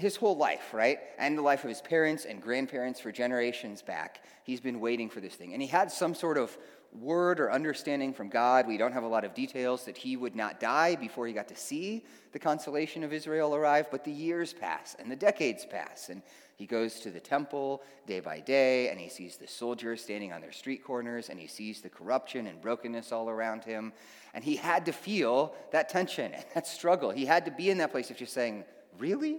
his 0.00 0.16
whole 0.16 0.36
life, 0.36 0.72
right? 0.72 0.98
And 1.18 1.36
the 1.36 1.42
life 1.42 1.64
of 1.64 1.68
his 1.68 1.80
parents 1.80 2.24
and 2.24 2.42
grandparents 2.42 3.00
for 3.00 3.12
generations 3.12 3.82
back, 3.82 4.24
he's 4.44 4.60
been 4.60 4.80
waiting 4.80 5.08
for 5.08 5.20
this 5.20 5.34
thing. 5.34 5.52
And 5.52 5.62
he 5.62 5.68
had 5.68 5.90
some 5.90 6.14
sort 6.14 6.38
of 6.38 6.56
word 6.92 7.38
or 7.38 7.52
understanding 7.52 8.12
from 8.12 8.28
God. 8.28 8.66
We 8.66 8.76
don't 8.76 8.92
have 8.92 9.04
a 9.04 9.08
lot 9.08 9.24
of 9.24 9.34
details 9.34 9.84
that 9.84 9.96
he 9.96 10.16
would 10.16 10.34
not 10.34 10.58
die 10.58 10.96
before 10.96 11.26
he 11.26 11.32
got 11.32 11.48
to 11.48 11.56
see 11.56 12.04
the 12.32 12.38
consolation 12.38 13.04
of 13.04 13.12
Israel 13.12 13.54
arrive, 13.54 13.90
but 13.90 14.04
the 14.04 14.10
years 14.10 14.52
pass 14.52 14.96
and 14.98 15.10
the 15.10 15.16
decades 15.16 15.64
pass. 15.64 16.08
And 16.08 16.22
he 16.56 16.66
goes 16.66 17.00
to 17.00 17.10
the 17.10 17.20
temple 17.20 17.82
day 18.06 18.20
by 18.20 18.40
day 18.40 18.88
and 18.90 19.00
he 19.00 19.08
sees 19.08 19.36
the 19.36 19.46
soldiers 19.46 20.02
standing 20.02 20.32
on 20.32 20.40
their 20.40 20.52
street 20.52 20.84
corners 20.84 21.28
and 21.28 21.38
he 21.38 21.46
sees 21.46 21.80
the 21.80 21.88
corruption 21.88 22.46
and 22.46 22.60
brokenness 22.60 23.12
all 23.12 23.30
around 23.30 23.64
him. 23.64 23.92
And 24.34 24.44
he 24.44 24.56
had 24.56 24.86
to 24.86 24.92
feel 24.92 25.54
that 25.72 25.88
tension 25.88 26.32
and 26.34 26.44
that 26.54 26.66
struggle. 26.66 27.10
He 27.10 27.24
had 27.24 27.44
to 27.44 27.50
be 27.50 27.70
in 27.70 27.78
that 27.78 27.92
place 27.92 28.10
of 28.10 28.16
just 28.16 28.34
saying, 28.34 28.64
Really? 28.98 29.38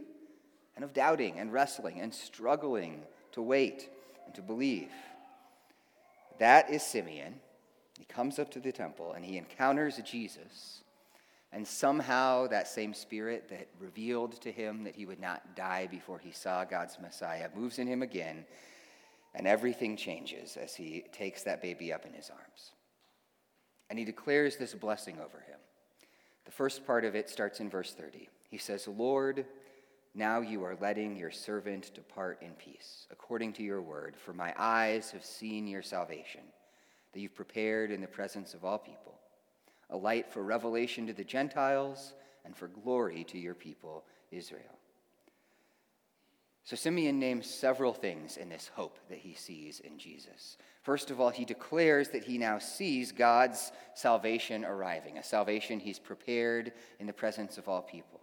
And 0.76 0.86
of 0.86 0.94
doubting 0.94 1.40
and 1.40 1.52
wrestling 1.52 2.00
and 2.00 2.14
struggling 2.14 3.02
to 3.34 3.42
wait 3.42 3.90
and 4.26 4.34
to 4.36 4.42
believe. 4.42 4.92
That 6.40 6.70
is 6.70 6.82
Simeon. 6.82 7.36
He 7.98 8.06
comes 8.06 8.40
up 8.40 8.50
to 8.52 8.60
the 8.60 8.72
temple 8.72 9.14
and 9.14 9.24
he 9.24 9.38
encounters 9.38 10.00
Jesus. 10.04 10.82
And 11.54 11.68
somehow 11.68 12.48
that 12.48 12.68
same 12.68 12.94
spirit 12.94 13.50
that 13.50 13.68
revealed 13.80 14.42
to 14.42 14.52
him 14.52 14.86
that 14.86 14.96
he 14.96 15.06
would 15.06 15.20
not 15.20 15.56
die 15.56 15.88
before 15.88 16.18
he 16.18 16.32
saw 16.32 16.64
God's 16.64 16.98
Messiah 17.00 17.50
moves 17.56 17.78
in 17.78 17.88
him 17.88 18.02
again. 18.02 18.46
And 19.36 19.48
everything 19.48 19.98
changes 19.98 20.58
as 20.58 20.76
he 20.76 21.04
takes 21.12 21.44
that 21.44 21.62
baby 21.62 21.92
up 21.92 22.06
in 22.06 22.14
his 22.14 22.30
arms. 22.30 22.72
And 23.90 24.00
he 24.00 24.06
declares 24.06 24.56
this 24.56 24.74
blessing 24.74 25.18
over 25.18 25.40
him. 25.40 25.60
The 26.46 26.52
first 26.52 26.88
part 26.88 27.06
of 27.06 27.16
it 27.16 27.30
starts 27.30 27.60
in 27.60 27.70
verse 27.70 27.94
30. 27.94 28.30
He 28.50 28.58
says, 28.58 28.88
Lord, 28.88 29.46
now 30.14 30.42
you 30.42 30.64
are 30.64 30.78
letting 30.82 31.16
your 31.16 31.32
servant 31.32 31.92
depart 31.94 32.42
in 32.42 32.52
peace, 32.52 33.08
according 33.12 33.54
to 33.54 33.64
your 33.64 33.82
word, 33.82 34.16
for 34.18 34.34
my 34.34 34.54
eyes 34.58 35.12
have 35.12 35.24
seen 35.24 35.68
your 35.68 35.82
salvation, 35.82 36.42
that 37.14 37.20
you've 37.20 37.36
prepared 37.36 37.92
in 37.92 38.02
the 38.02 38.08
presence 38.08 38.54
of 38.54 38.66
all 38.66 38.78
people, 38.78 39.20
a 39.90 39.98
light 39.98 40.32
for 40.32 40.44
revelation 40.44 41.08
to 41.08 41.14
the 41.14 41.24
Gentiles 41.24 42.14
and 42.44 42.56
for 42.56 42.68
glory 42.68 43.24
to 43.26 43.38
your 43.38 43.56
people, 43.56 44.04
Israel. 44.32 44.78
So 46.64 46.76
Simeon 46.76 47.20
names 47.20 47.50
several 47.50 47.94
things 47.94 48.38
in 48.38 48.48
this 48.48 48.70
hope 48.76 49.00
that 49.10 49.18
he 49.18 49.34
sees 49.34 49.80
in 49.80 49.98
Jesus. 49.98 50.58
First 50.84 51.10
of 51.10 51.20
all, 51.20 51.30
he 51.30 51.44
declares 51.44 52.10
that 52.10 52.24
he 52.24 52.38
now 52.38 52.60
sees 52.60 53.12
God's 53.12 53.72
salvation 53.96 54.64
arriving, 54.64 55.18
a 55.18 55.24
salvation 55.24 55.80
he's 55.80 56.00
prepared 56.00 56.74
in 57.00 57.08
the 57.08 57.14
presence 57.14 57.58
of 57.58 57.68
all 57.68 57.82
people. 57.82 58.21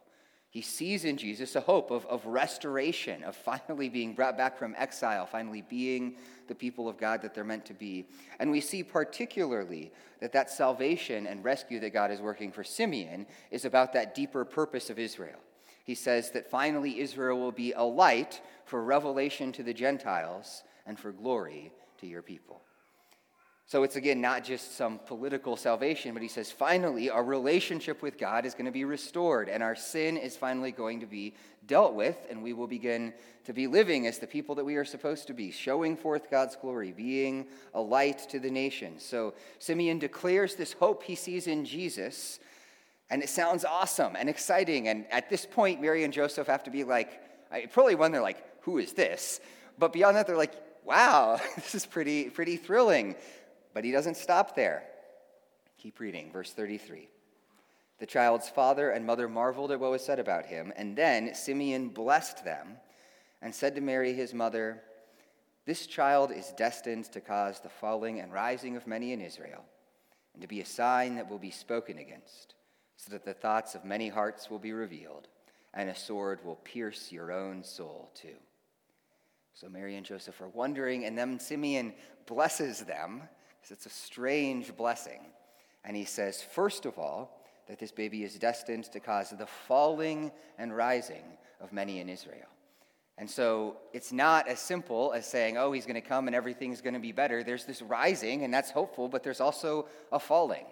He 0.50 0.62
sees 0.62 1.04
in 1.04 1.18
Jesus 1.18 1.56
a 1.56 1.60
hope 1.60 1.90
of, 1.90 2.06
of 2.06 2.24
restoration, 2.24 3.22
of 3.22 3.36
finally 3.36 3.90
being 3.90 4.14
brought 4.14 4.38
back 4.38 4.56
from 4.56 4.74
exile, 4.78 5.26
finally 5.26 5.62
being 5.62 6.16
the 6.46 6.54
people 6.54 6.88
of 6.88 6.96
God 6.96 7.20
that 7.20 7.34
they're 7.34 7.44
meant 7.44 7.66
to 7.66 7.74
be. 7.74 8.06
And 8.38 8.50
we 8.50 8.62
see 8.62 8.82
particularly 8.82 9.92
that 10.20 10.32
that 10.32 10.50
salvation 10.50 11.26
and 11.26 11.44
rescue 11.44 11.80
that 11.80 11.92
God 11.92 12.10
is 12.10 12.20
working 12.20 12.50
for 12.50 12.64
Simeon 12.64 13.26
is 13.50 13.66
about 13.66 13.92
that 13.92 14.14
deeper 14.14 14.44
purpose 14.44 14.88
of 14.88 14.98
Israel. 14.98 15.38
He 15.84 15.94
says 15.94 16.30
that 16.30 16.50
finally 16.50 17.00
Israel 17.00 17.38
will 17.38 17.52
be 17.52 17.72
a 17.72 17.82
light 17.82 18.40
for 18.64 18.82
revelation 18.82 19.52
to 19.52 19.62
the 19.62 19.74
Gentiles 19.74 20.62
and 20.86 20.98
for 20.98 21.12
glory 21.12 21.72
to 21.98 22.06
your 22.06 22.22
people. 22.22 22.62
So 23.68 23.82
it's 23.82 23.96
again 23.96 24.22
not 24.22 24.44
just 24.44 24.76
some 24.76 24.98
political 24.98 25.54
salvation, 25.54 26.14
but 26.14 26.22
he 26.22 26.28
says 26.28 26.50
finally 26.50 27.10
our 27.10 27.22
relationship 27.22 28.00
with 28.00 28.16
God 28.16 28.46
is 28.46 28.54
going 28.54 28.64
to 28.64 28.72
be 28.72 28.86
restored 28.86 29.50
and 29.50 29.62
our 29.62 29.76
sin 29.76 30.16
is 30.16 30.38
finally 30.38 30.72
going 30.72 31.00
to 31.00 31.06
be 31.06 31.34
dealt 31.66 31.94
with, 31.94 32.16
and 32.30 32.42
we 32.42 32.54
will 32.54 32.66
begin 32.66 33.12
to 33.44 33.52
be 33.52 33.66
living 33.66 34.06
as 34.06 34.18
the 34.18 34.26
people 34.26 34.54
that 34.54 34.64
we 34.64 34.76
are 34.76 34.86
supposed 34.86 35.26
to 35.26 35.34
be, 35.34 35.50
showing 35.50 35.98
forth 35.98 36.30
God's 36.30 36.56
glory, 36.56 36.92
being 36.92 37.46
a 37.74 37.80
light 37.80 38.20
to 38.30 38.40
the 38.40 38.50
nations. 38.50 39.04
So 39.04 39.34
Simeon 39.58 39.98
declares 39.98 40.54
this 40.54 40.72
hope 40.72 41.02
he 41.02 41.14
sees 41.14 41.46
in 41.46 41.66
Jesus, 41.66 42.40
and 43.10 43.22
it 43.22 43.28
sounds 43.28 43.66
awesome 43.66 44.16
and 44.16 44.30
exciting. 44.30 44.88
And 44.88 45.04
at 45.10 45.28
this 45.28 45.44
point, 45.44 45.82
Mary 45.82 46.04
and 46.04 46.12
Joseph 46.12 46.46
have 46.46 46.64
to 46.64 46.70
be 46.70 46.84
like, 46.84 47.20
probably 47.72 47.96
when 47.96 48.12
they're 48.12 48.22
like, 48.22 48.42
who 48.62 48.78
is 48.78 48.94
this? 48.94 49.40
But 49.78 49.92
beyond 49.92 50.16
that, 50.16 50.26
they're 50.26 50.38
like, 50.38 50.54
wow, 50.86 51.38
this 51.54 51.74
is 51.74 51.84
pretty, 51.84 52.30
pretty 52.30 52.56
thrilling. 52.56 53.14
But 53.74 53.84
he 53.84 53.92
doesn't 53.92 54.16
stop 54.16 54.54
there. 54.54 54.84
Keep 55.78 56.00
reading, 56.00 56.32
verse 56.32 56.52
33. 56.52 57.08
The 57.98 58.06
child's 58.06 58.48
father 58.48 58.90
and 58.90 59.04
mother 59.04 59.28
marveled 59.28 59.72
at 59.72 59.80
what 59.80 59.90
was 59.90 60.04
said 60.04 60.18
about 60.18 60.46
him, 60.46 60.72
and 60.76 60.96
then 60.96 61.34
Simeon 61.34 61.88
blessed 61.88 62.44
them 62.44 62.76
and 63.42 63.54
said 63.54 63.74
to 63.74 63.80
Mary, 63.80 64.12
his 64.12 64.32
mother, 64.32 64.82
This 65.66 65.86
child 65.86 66.30
is 66.30 66.52
destined 66.56 67.06
to 67.06 67.20
cause 67.20 67.60
the 67.60 67.68
falling 67.68 68.20
and 68.20 68.32
rising 68.32 68.76
of 68.76 68.86
many 68.86 69.12
in 69.12 69.20
Israel, 69.20 69.64
and 70.32 70.42
to 70.42 70.48
be 70.48 70.60
a 70.60 70.66
sign 70.66 71.16
that 71.16 71.28
will 71.28 71.38
be 71.38 71.50
spoken 71.50 71.98
against, 71.98 72.54
so 72.96 73.10
that 73.10 73.24
the 73.24 73.34
thoughts 73.34 73.74
of 73.74 73.84
many 73.84 74.08
hearts 74.08 74.48
will 74.48 74.60
be 74.60 74.72
revealed, 74.72 75.28
and 75.74 75.90
a 75.90 75.94
sword 75.94 76.44
will 76.44 76.56
pierce 76.56 77.10
your 77.10 77.32
own 77.32 77.64
soul 77.64 78.10
too. 78.14 78.36
So 79.54 79.68
Mary 79.68 79.96
and 79.96 80.06
Joseph 80.06 80.40
are 80.40 80.48
wondering, 80.48 81.04
and 81.04 81.18
then 81.18 81.40
Simeon 81.40 81.94
blesses 82.26 82.80
them 82.80 83.22
it's 83.70 83.86
a 83.86 83.90
strange 83.90 84.76
blessing. 84.76 85.20
And 85.84 85.96
he 85.96 86.04
says, 86.04 86.42
first 86.42 86.86
of 86.86 86.98
all, 86.98 87.44
that 87.68 87.78
this 87.78 87.92
baby 87.92 88.24
is 88.24 88.34
destined 88.38 88.84
to 88.92 89.00
cause 89.00 89.30
the 89.30 89.46
falling 89.46 90.32
and 90.58 90.74
rising 90.74 91.22
of 91.60 91.72
many 91.72 92.00
in 92.00 92.08
Israel. 92.08 92.48
And 93.18 93.28
so 93.28 93.76
it's 93.92 94.12
not 94.12 94.48
as 94.48 94.60
simple 94.60 95.12
as 95.12 95.26
saying, 95.26 95.58
oh, 95.58 95.72
he's 95.72 95.86
going 95.86 96.00
to 96.00 96.00
come 96.00 96.28
and 96.28 96.36
everything's 96.36 96.80
going 96.80 96.94
to 96.94 97.00
be 97.00 97.12
better. 97.12 97.42
There's 97.42 97.64
this 97.64 97.82
rising, 97.82 98.44
and 98.44 98.54
that's 98.54 98.70
hopeful, 98.70 99.08
but 99.08 99.24
there's 99.24 99.40
also 99.40 99.86
a 100.12 100.20
falling. 100.20 100.64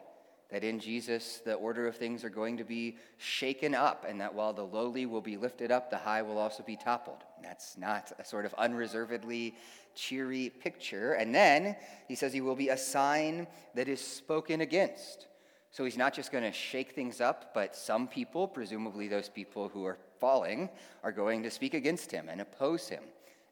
That 0.50 0.62
in 0.62 0.78
Jesus, 0.78 1.40
the 1.44 1.54
order 1.54 1.88
of 1.88 1.96
things 1.96 2.22
are 2.22 2.30
going 2.30 2.56
to 2.58 2.64
be 2.64 2.98
shaken 3.18 3.74
up, 3.74 4.04
and 4.08 4.20
that 4.20 4.32
while 4.32 4.52
the 4.52 4.62
lowly 4.62 5.04
will 5.04 5.20
be 5.20 5.36
lifted 5.36 5.72
up, 5.72 5.90
the 5.90 5.98
high 5.98 6.22
will 6.22 6.38
also 6.38 6.62
be 6.62 6.76
toppled. 6.76 7.24
That's 7.42 7.76
not 7.76 8.12
a 8.18 8.24
sort 8.24 8.46
of 8.46 8.54
unreservedly 8.54 9.56
cheery 9.96 10.50
picture. 10.50 11.14
And 11.14 11.34
then 11.34 11.74
he 12.06 12.14
says 12.14 12.32
he 12.32 12.40
will 12.40 12.54
be 12.54 12.68
a 12.68 12.76
sign 12.76 13.48
that 13.74 13.88
is 13.88 14.00
spoken 14.00 14.60
against. 14.60 15.26
So 15.72 15.84
he's 15.84 15.98
not 15.98 16.14
just 16.14 16.30
going 16.30 16.44
to 16.44 16.52
shake 16.52 16.92
things 16.92 17.20
up, 17.20 17.52
but 17.52 17.74
some 17.74 18.06
people, 18.06 18.46
presumably 18.46 19.08
those 19.08 19.28
people 19.28 19.68
who 19.68 19.84
are 19.84 19.98
falling, 20.20 20.70
are 21.02 21.12
going 21.12 21.42
to 21.42 21.50
speak 21.50 21.74
against 21.74 22.10
him 22.10 22.28
and 22.28 22.40
oppose 22.40 22.88
him. 22.88 23.02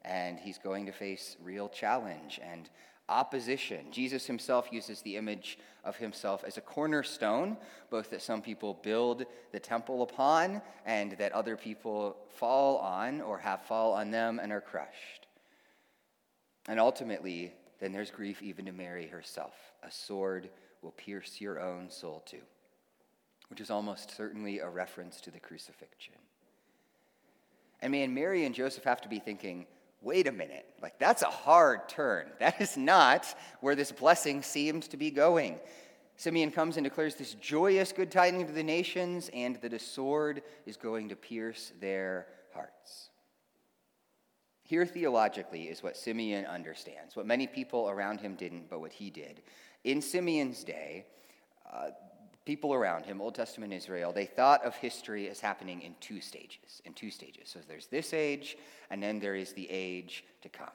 And 0.05 0.39
he's 0.39 0.59
going 0.59 0.87
to 0.87 0.93
face 0.93 1.37
real 1.43 1.69
challenge 1.69 2.41
and 2.43 2.71
opposition. 3.09 3.87
Jesus 3.91 4.27
himself 4.27 4.69
uses 4.73 5.03
the 5.03 5.17
image 5.17 5.59
of 5.85 5.97
himself 5.97 6.45
as 6.45 6.57
a 6.57 6.63
cornerstone, 6.63 7.57
both 7.91 8.11
that 8.11 8.23
some 8.23 8.41
people 8.41 8.75
build 8.83 9.27
the 9.53 9.61
temple 9.61 10.03
upon 10.03 10.63
and 10.87 11.13
that 11.13 11.33
other 11.33 11.57
people 11.57 12.17
fall 12.29 12.79
on 12.79 13.21
or 13.21 13.39
have 13.39 13.63
fall 13.63 13.93
on 13.93 14.11
them 14.11 14.41
and 14.43 14.53
are 14.53 14.61
crushed. 14.61 15.27
And 16.67 16.81
ultimately, 16.81 17.53
then 17.81 17.93
there's 17.93 18.11
grief 18.11 18.43
even 18.43 18.65
to 18.65 18.73
Mary 18.73 19.07
herself. 19.07 19.55
A 19.83 19.91
sword 19.91 20.49
will 20.81 20.93
pierce 20.93 21.41
your 21.41 21.61
own 21.61 21.91
soul 21.91 22.23
too, 22.25 22.43
which 23.49 23.61
is 23.61 23.71
almost 23.71 24.17
certainly 24.17 24.61
a 24.61 24.69
reference 24.69 25.21
to 25.23 25.31
the 25.31 25.41
crucifixion. 25.41 26.15
And 27.83 27.93
man, 27.93 28.15
Mary 28.15 28.47
and 28.47 28.55
Joseph 28.55 28.85
have 28.85 29.03
to 29.03 29.09
be 29.11 29.19
thinking, 29.19 29.67
wait 30.05 30.27
a 30.27 30.33
minute, 30.33 30.67
like 30.83 30.99
that's 30.99 31.23
a 31.23 31.27
hard 31.27 31.89
turn. 31.89 32.31
That 32.39 32.61
is 32.61 32.77
not 32.77 33.27
where 33.61 33.75
this 33.75 33.91
blessing 33.91 34.43
seems 34.43 34.89
to 34.89 34.97
be 34.97 35.11
going. 35.11 35.59
Simeon 36.17 36.51
comes 36.51 36.77
and 36.77 36.85
declares 36.85 37.17
this 37.17 37.35
joyous 37.35 37.91
good 37.93 38.11
tidings 38.11 38.47
to 38.47 38.53
the 38.53 38.63
nations, 38.63 39.31
and 39.35 39.57
that 39.57 39.73
a 39.73 39.79
sword 39.79 40.43
is 40.67 40.77
going 40.77 41.09
to 41.09 41.17
pierce 41.17 41.73
their 41.81 42.27
hearts. 42.53 43.11
Here, 44.63 44.87
theologically, 44.87 45.65
is 45.65 45.83
what 45.83 45.97
Simeon 45.97 46.47
understands, 46.47 47.17
what 47.17 47.27
many 47.27 47.47
people 47.47 47.91
around 47.91 48.21
him 48.21 48.35
didn't, 48.35 48.71
but 48.71 48.81
what 48.81 48.93
he 48.93 49.11
did. 49.11 49.43
In 49.83 50.01
Simeon's 50.01 50.65
day, 50.65 51.07
uh, 51.71 51.91
people 52.45 52.75
around 52.75 53.07
him, 53.07 53.21
Old 53.21 53.35
Testament 53.35 53.73
Israel, 53.73 54.13
they 54.13 54.27
thought 54.27 54.65
of 54.65 54.75
history 54.77 55.29
as 55.29 55.41
happening 55.41 55.83
in 55.83 55.95
two 56.01 56.21
stages. 56.21 56.83
In 56.85 56.93
two 56.93 57.11
stages. 57.11 57.49
So 57.49 57.61
there's 57.67 57.87
this 57.87 58.13
age, 58.13 58.57
and 58.91 59.03
then 59.03 59.19
there 59.19 59.35
is 59.35 59.53
the 59.53 59.69
age 59.71 60.25
to 60.43 60.49
come. 60.49 60.69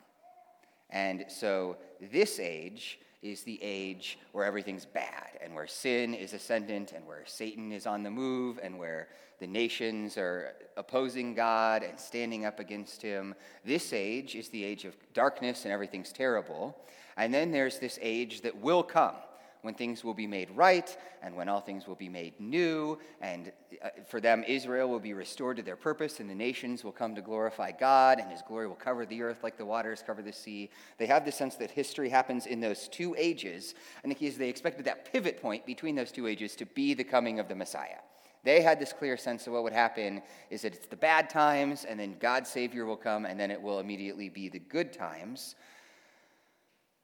And 0.90 1.26
so 1.28 1.78
this 2.12 2.40
age 2.40 3.00
is 3.22 3.44
the 3.44 3.60
age 3.62 4.18
where 4.32 4.46
everything's 4.46 4.86
bad 4.86 5.38
and 5.44 5.54
where 5.54 5.68
sin 5.68 6.14
is 6.14 6.34
ascendant 6.34 6.94
and 6.94 7.06
where 7.06 7.24
Satan 7.26 7.72
is 7.72 7.86
on 7.86 8.02
the 8.02 8.10
move 8.10 8.60
and 8.64 8.80
where 8.80 9.10
the 9.40 9.48
nations 9.48 10.18
are 10.18 10.54
opposing 10.78 11.36
God 11.36 11.84
and 11.84 12.00
standing 12.00 12.46
up 12.46 12.60
against 12.60 13.02
him. 13.02 13.36
This 13.66 13.94
age 13.94 14.36
is 14.36 14.50
the 14.50 14.64
age 14.64 14.86
of 14.86 14.96
darkness 15.14 15.66
and 15.66 15.74
everything's 15.74 16.14
terrible. 16.14 16.78
And 17.18 17.34
then 17.34 17.52
there's 17.52 17.80
this 17.80 18.00
age 18.02 18.42
that 18.42 18.58
will 18.58 18.84
come 18.84 19.16
when 19.62 19.74
things 19.74 20.04
will 20.04 20.14
be 20.14 20.28
made 20.28 20.50
right 20.52 20.98
and 21.22 21.36
when 21.36 21.50
all 21.50 21.60
things 21.60 21.88
will 21.88 21.96
be 21.96 22.10
made 22.10 22.40
new. 22.40 22.98
And 23.22 23.52
uh, 23.84 23.90
for 24.08 24.22
them, 24.22 24.44
Israel 24.48 24.90
will 24.90 25.00
be 25.00 25.14
restored 25.14 25.58
to 25.58 25.64
their 25.64 25.76
purpose, 25.76 26.20
and 26.20 26.30
the 26.30 26.36
nations 26.36 26.84
will 26.84 26.92
come 26.92 27.16
to 27.16 27.22
glorify 27.22 27.72
God, 27.72 28.20
and 28.20 28.32
his 28.32 28.42
glory 28.48 28.68
will 28.68 28.76
cover 28.76 29.06
the 29.06 29.22
earth 29.22 29.44
like 29.44 29.58
the 29.58 29.66
waters 29.66 30.04
cover 30.06 30.22
the 30.22 30.34
sea. 30.34 30.70
They 30.98 31.08
have 31.08 31.26
the 31.26 31.32
sense 31.32 31.56
that 31.56 31.72
history 31.72 32.10
happens 32.10 32.46
in 32.46 32.62
those 32.62 32.88
two 32.88 33.16
ages, 33.18 33.76
and 34.04 34.12
the 34.12 34.30
they 34.30 34.50
expected 34.50 34.86
that 34.86 35.12
pivot 35.12 35.42
point 35.42 35.66
between 35.66 35.96
those 35.96 36.12
two 36.12 36.28
ages 36.28 36.56
to 36.58 36.66
be 36.66 36.94
the 36.94 37.04
coming 37.04 37.40
of 37.40 37.48
the 37.48 37.56
Messiah. 37.56 38.00
They 38.44 38.62
had 38.62 38.80
this 38.80 38.94
clear 38.94 39.18
sense 39.18 39.48
of 39.48 39.54
what 39.54 39.64
would 39.64 39.74
happen 39.74 40.22
is 40.50 40.62
that 40.62 40.74
it's 40.74 40.88
the 40.88 40.96
bad 40.96 41.30
times, 41.30 41.86
and 41.86 42.00
then 42.00 42.16
God's 42.20 42.50
Savior 42.50 42.86
will 42.86 42.98
come, 42.98 43.26
and 43.26 43.40
then 43.40 43.52
it 43.52 43.62
will 43.62 43.80
immediately 43.80 44.30
be 44.30 44.50
the 44.50 44.60
good 44.60 44.94
times. 44.94 45.56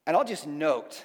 And 0.07 0.15
I'll 0.15 0.23
just 0.23 0.47
note 0.47 1.03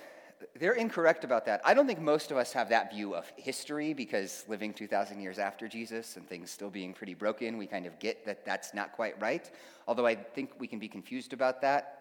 they're 0.58 0.74
incorrect 0.74 1.24
about 1.24 1.46
that. 1.46 1.60
I 1.64 1.74
don't 1.74 1.86
think 1.86 2.00
most 2.00 2.30
of 2.30 2.36
us 2.36 2.52
have 2.52 2.68
that 2.70 2.92
view 2.92 3.14
of 3.14 3.30
history 3.36 3.92
because 3.92 4.44
living 4.48 4.72
2,000 4.72 5.20
years 5.20 5.38
after 5.38 5.68
Jesus 5.68 6.16
and 6.16 6.28
things 6.28 6.50
still 6.50 6.70
being 6.70 6.92
pretty 6.92 7.14
broken, 7.14 7.58
we 7.58 7.66
kind 7.66 7.86
of 7.86 7.98
get 7.98 8.24
that 8.26 8.44
that's 8.44 8.74
not 8.74 8.92
quite 8.92 9.20
right. 9.20 9.50
Although 9.86 10.06
I 10.06 10.14
think 10.14 10.52
we 10.58 10.66
can 10.66 10.78
be 10.78 10.88
confused 10.88 11.32
about 11.32 11.60
that. 11.62 11.99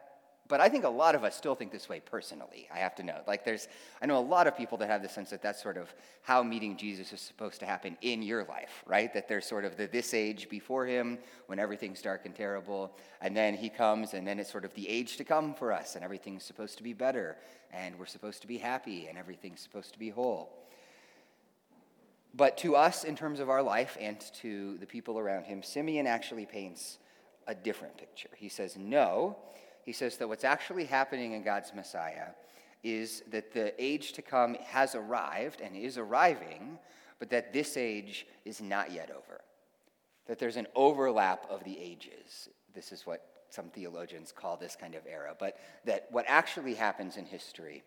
But 0.50 0.60
I 0.60 0.68
think 0.68 0.84
a 0.84 0.90
lot 0.90 1.14
of 1.14 1.24
us 1.24 1.36
still 1.36 1.54
think 1.54 1.72
this 1.72 1.88
way 1.88 2.00
personally, 2.00 2.68
I 2.74 2.80
have 2.80 2.96
to 2.96 3.04
know. 3.04 3.20
Like, 3.28 3.46
there's, 3.46 3.68
I 4.02 4.08
know 4.08 4.18
a 4.18 4.20
lot 4.20 4.48
of 4.48 4.58
people 4.58 4.80
that 4.80 4.90
have 4.90 5.04
the 5.04 5.08
sense 5.08 5.30
that 5.30 5.44
that's 5.44 5.62
sort 5.62 5.78
of 5.78 5.94
how 6.24 6.42
meeting 6.42 6.76
Jesus 6.76 7.14
is 7.14 7.22
supposed 7.22 7.60
to 7.60 7.68
happen 7.68 7.96
in 8.02 8.24
your 8.24 8.44
life, 8.46 8.84
right? 8.88 9.14
That 9.14 9.28
there's 9.28 9.46
sort 9.46 9.64
of 9.64 9.78
the 9.78 9.86
this 9.86 10.12
age 10.16 10.50
before 10.50 10.88
him 10.88 11.20
when 11.46 11.60
everything's 11.60 12.02
dark 12.02 12.26
and 12.26 12.34
terrible, 12.34 12.92
and 13.22 13.38
then 13.38 13.54
he 13.54 13.70
comes, 13.70 14.16
and 14.16 14.28
then 14.28 14.40
it's 14.40 14.52
sort 14.52 14.66
of 14.66 14.74
the 14.74 14.90
age 14.90 15.18
to 15.18 15.24
come 15.24 15.54
for 15.54 15.72
us, 15.72 15.94
and 15.94 16.04
everything's 16.04 16.44
supposed 16.44 16.78
to 16.78 16.84
be 16.84 16.94
better, 16.94 17.38
and 17.72 17.98
we're 18.00 18.08
supposed 18.08 18.42
to 18.42 18.48
be 18.48 18.58
happy, 18.58 19.06
and 19.08 19.20
everything's 19.20 19.62
supposed 19.62 19.94
to 19.94 20.00
be 20.00 20.10
whole. 20.10 20.50
But 22.34 22.58
to 22.60 22.76
us, 22.76 23.04
in 23.04 23.16
terms 23.16 23.40
of 23.40 23.52
our 23.52 23.62
life 23.62 23.98
and 24.02 24.20
to 24.42 24.78
the 24.80 24.88
people 24.88 25.20
around 25.20 25.44
him, 25.44 25.62
Simeon 25.62 26.08
actually 26.08 26.48
paints 26.48 26.98
a 27.46 27.54
different 27.54 27.98
picture. 27.98 28.30
He 28.36 28.50
says, 28.50 28.78
No 28.78 29.38
he 29.90 29.94
says 29.94 30.18
that 30.18 30.28
what's 30.28 30.44
actually 30.44 30.86
happening 30.86 31.32
in 31.32 31.42
God's 31.42 31.74
Messiah 31.74 32.28
is 32.84 33.24
that 33.32 33.52
the 33.52 33.74
age 33.84 34.14
to 34.14 34.22
come 34.22 34.54
has 34.64 34.94
arrived 34.94 35.62
and 35.62 35.76
is 35.76 35.98
arriving, 35.98 36.78
but 37.18 37.32
that 37.32 37.54
this 37.54 37.76
age 37.76 38.28
is 38.46 38.62
not 38.62 38.92
yet 38.92 39.10
over. 39.10 39.42
That 40.28 40.38
there's 40.38 40.58
an 40.58 40.68
overlap 40.76 41.48
of 41.50 41.64
the 41.64 41.76
ages. 41.80 42.50
This 42.76 42.92
is 42.92 43.08
what 43.08 43.26
some 43.50 43.70
theologians 43.70 44.32
call 44.32 44.58
this 44.58 44.76
kind 44.76 44.94
of 44.94 45.08
era. 45.08 45.36
But 45.40 45.58
that 45.86 46.06
what 46.12 46.26
actually 46.28 46.76
happens 46.76 47.18
in 47.18 47.26
history 47.26 47.82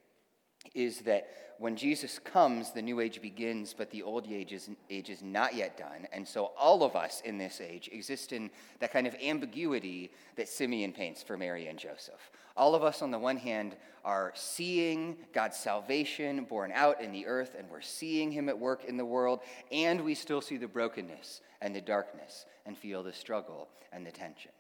is 0.75 1.01
that 1.01 1.29
when 1.59 1.77
Jesus 1.77 2.19
comes, 2.19 2.73
the 2.73 2.83
new 2.83 2.99
age 2.99 3.23
begins, 3.23 3.73
but 3.77 3.91
the 3.91 4.03
old 4.03 4.27
age 4.27 4.53
is, 4.53 4.69
age 4.91 5.11
is 5.11 5.23
not 5.23 5.55
yet 5.55 5.77
done. 5.77 6.09
And 6.13 6.27
so 6.27 6.53
all 6.59 6.83
of 6.83 6.97
us 6.97 7.23
in 7.25 7.39
this 7.39 7.61
age 7.61 7.89
exist 7.93 8.33
in 8.33 8.51
that 8.81 8.93
kind 8.93 9.07
of 9.07 9.15
ambiguity 9.23 10.11
that 10.37 10.49
Simeon 10.49 10.93
paints 10.93 11.23
for 11.23 11.37
Mary 11.37 11.69
and 11.69 11.79
Joseph. 11.79 12.31
All 12.57 12.75
of 12.75 12.83
us, 12.83 13.01
on 13.01 13.11
the 13.11 13.19
one 13.19 13.37
hand, 13.37 13.77
are 14.05 14.33
seeing 14.35 15.17
God's 15.33 15.57
salvation 15.57 16.45
born 16.45 16.73
out 16.75 17.01
in 17.01 17.13
the 17.13 17.27
earth, 17.27 17.55
and 17.57 17.71
we're 17.71 17.81
seeing 17.81 18.33
Him 18.33 18.49
at 18.49 18.59
work 18.59 18.85
in 18.85 18.97
the 18.97 19.05
world, 19.05 19.41
and 19.71 20.01
we 20.03 20.15
still 20.15 20.41
see 20.41 20.57
the 20.57 20.67
brokenness 20.67 21.41
and 21.61 21.75
the 21.75 21.81
darkness 21.81 22.45
and 22.67 22.77
feel 22.77 23.03
the 23.03 23.13
struggle 23.13 23.69
and 23.93 24.05
the 24.05 24.11
tension. 24.11 24.51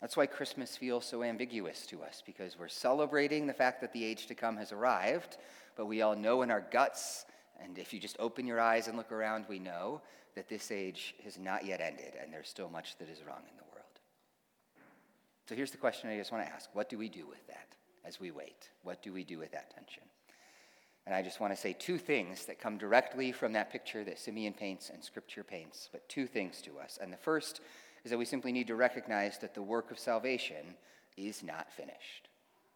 That's 0.00 0.16
why 0.16 0.26
Christmas 0.26 0.76
feels 0.76 1.04
so 1.04 1.22
ambiguous 1.22 1.86
to 1.86 2.02
us, 2.02 2.22
because 2.24 2.58
we're 2.58 2.68
celebrating 2.68 3.46
the 3.46 3.52
fact 3.52 3.80
that 3.80 3.92
the 3.92 4.04
age 4.04 4.26
to 4.26 4.34
come 4.34 4.56
has 4.56 4.70
arrived, 4.70 5.38
but 5.76 5.86
we 5.86 6.02
all 6.02 6.14
know 6.14 6.42
in 6.42 6.50
our 6.50 6.60
guts, 6.60 7.24
and 7.60 7.78
if 7.78 7.92
you 7.92 7.98
just 7.98 8.16
open 8.20 8.46
your 8.46 8.60
eyes 8.60 8.86
and 8.86 8.96
look 8.96 9.10
around, 9.10 9.46
we 9.48 9.58
know 9.58 10.00
that 10.36 10.48
this 10.48 10.70
age 10.70 11.16
has 11.24 11.36
not 11.36 11.66
yet 11.66 11.80
ended, 11.80 12.12
and 12.20 12.32
there's 12.32 12.48
still 12.48 12.70
much 12.70 12.96
that 12.98 13.08
is 13.08 13.24
wrong 13.26 13.42
in 13.50 13.56
the 13.56 13.64
world. 13.64 13.78
So 15.48 15.56
here's 15.56 15.72
the 15.72 15.78
question 15.78 16.10
I 16.10 16.16
just 16.16 16.30
want 16.30 16.46
to 16.46 16.52
ask 16.52 16.70
What 16.74 16.88
do 16.88 16.96
we 16.96 17.08
do 17.08 17.26
with 17.26 17.44
that 17.48 17.74
as 18.04 18.20
we 18.20 18.30
wait? 18.30 18.68
What 18.84 19.02
do 19.02 19.12
we 19.12 19.24
do 19.24 19.38
with 19.38 19.50
that 19.50 19.74
tension? 19.74 20.04
And 21.06 21.14
I 21.14 21.22
just 21.22 21.40
want 21.40 21.54
to 21.54 21.60
say 21.60 21.72
two 21.72 21.96
things 21.96 22.44
that 22.44 22.60
come 22.60 22.76
directly 22.76 23.32
from 23.32 23.54
that 23.54 23.72
picture 23.72 24.04
that 24.04 24.18
Simeon 24.18 24.52
paints 24.52 24.90
and 24.90 25.02
Scripture 25.02 25.42
paints, 25.42 25.88
but 25.90 26.06
two 26.08 26.26
things 26.26 26.60
to 26.62 26.78
us. 26.78 26.98
And 27.00 27.10
the 27.10 27.16
first 27.16 27.62
is 28.04 28.10
that 28.10 28.18
we 28.18 28.24
simply 28.24 28.52
need 28.52 28.66
to 28.68 28.74
recognize 28.74 29.38
that 29.38 29.54
the 29.54 29.62
work 29.62 29.90
of 29.90 29.98
salvation 29.98 30.74
is 31.16 31.42
not 31.42 31.72
finished. 31.72 32.28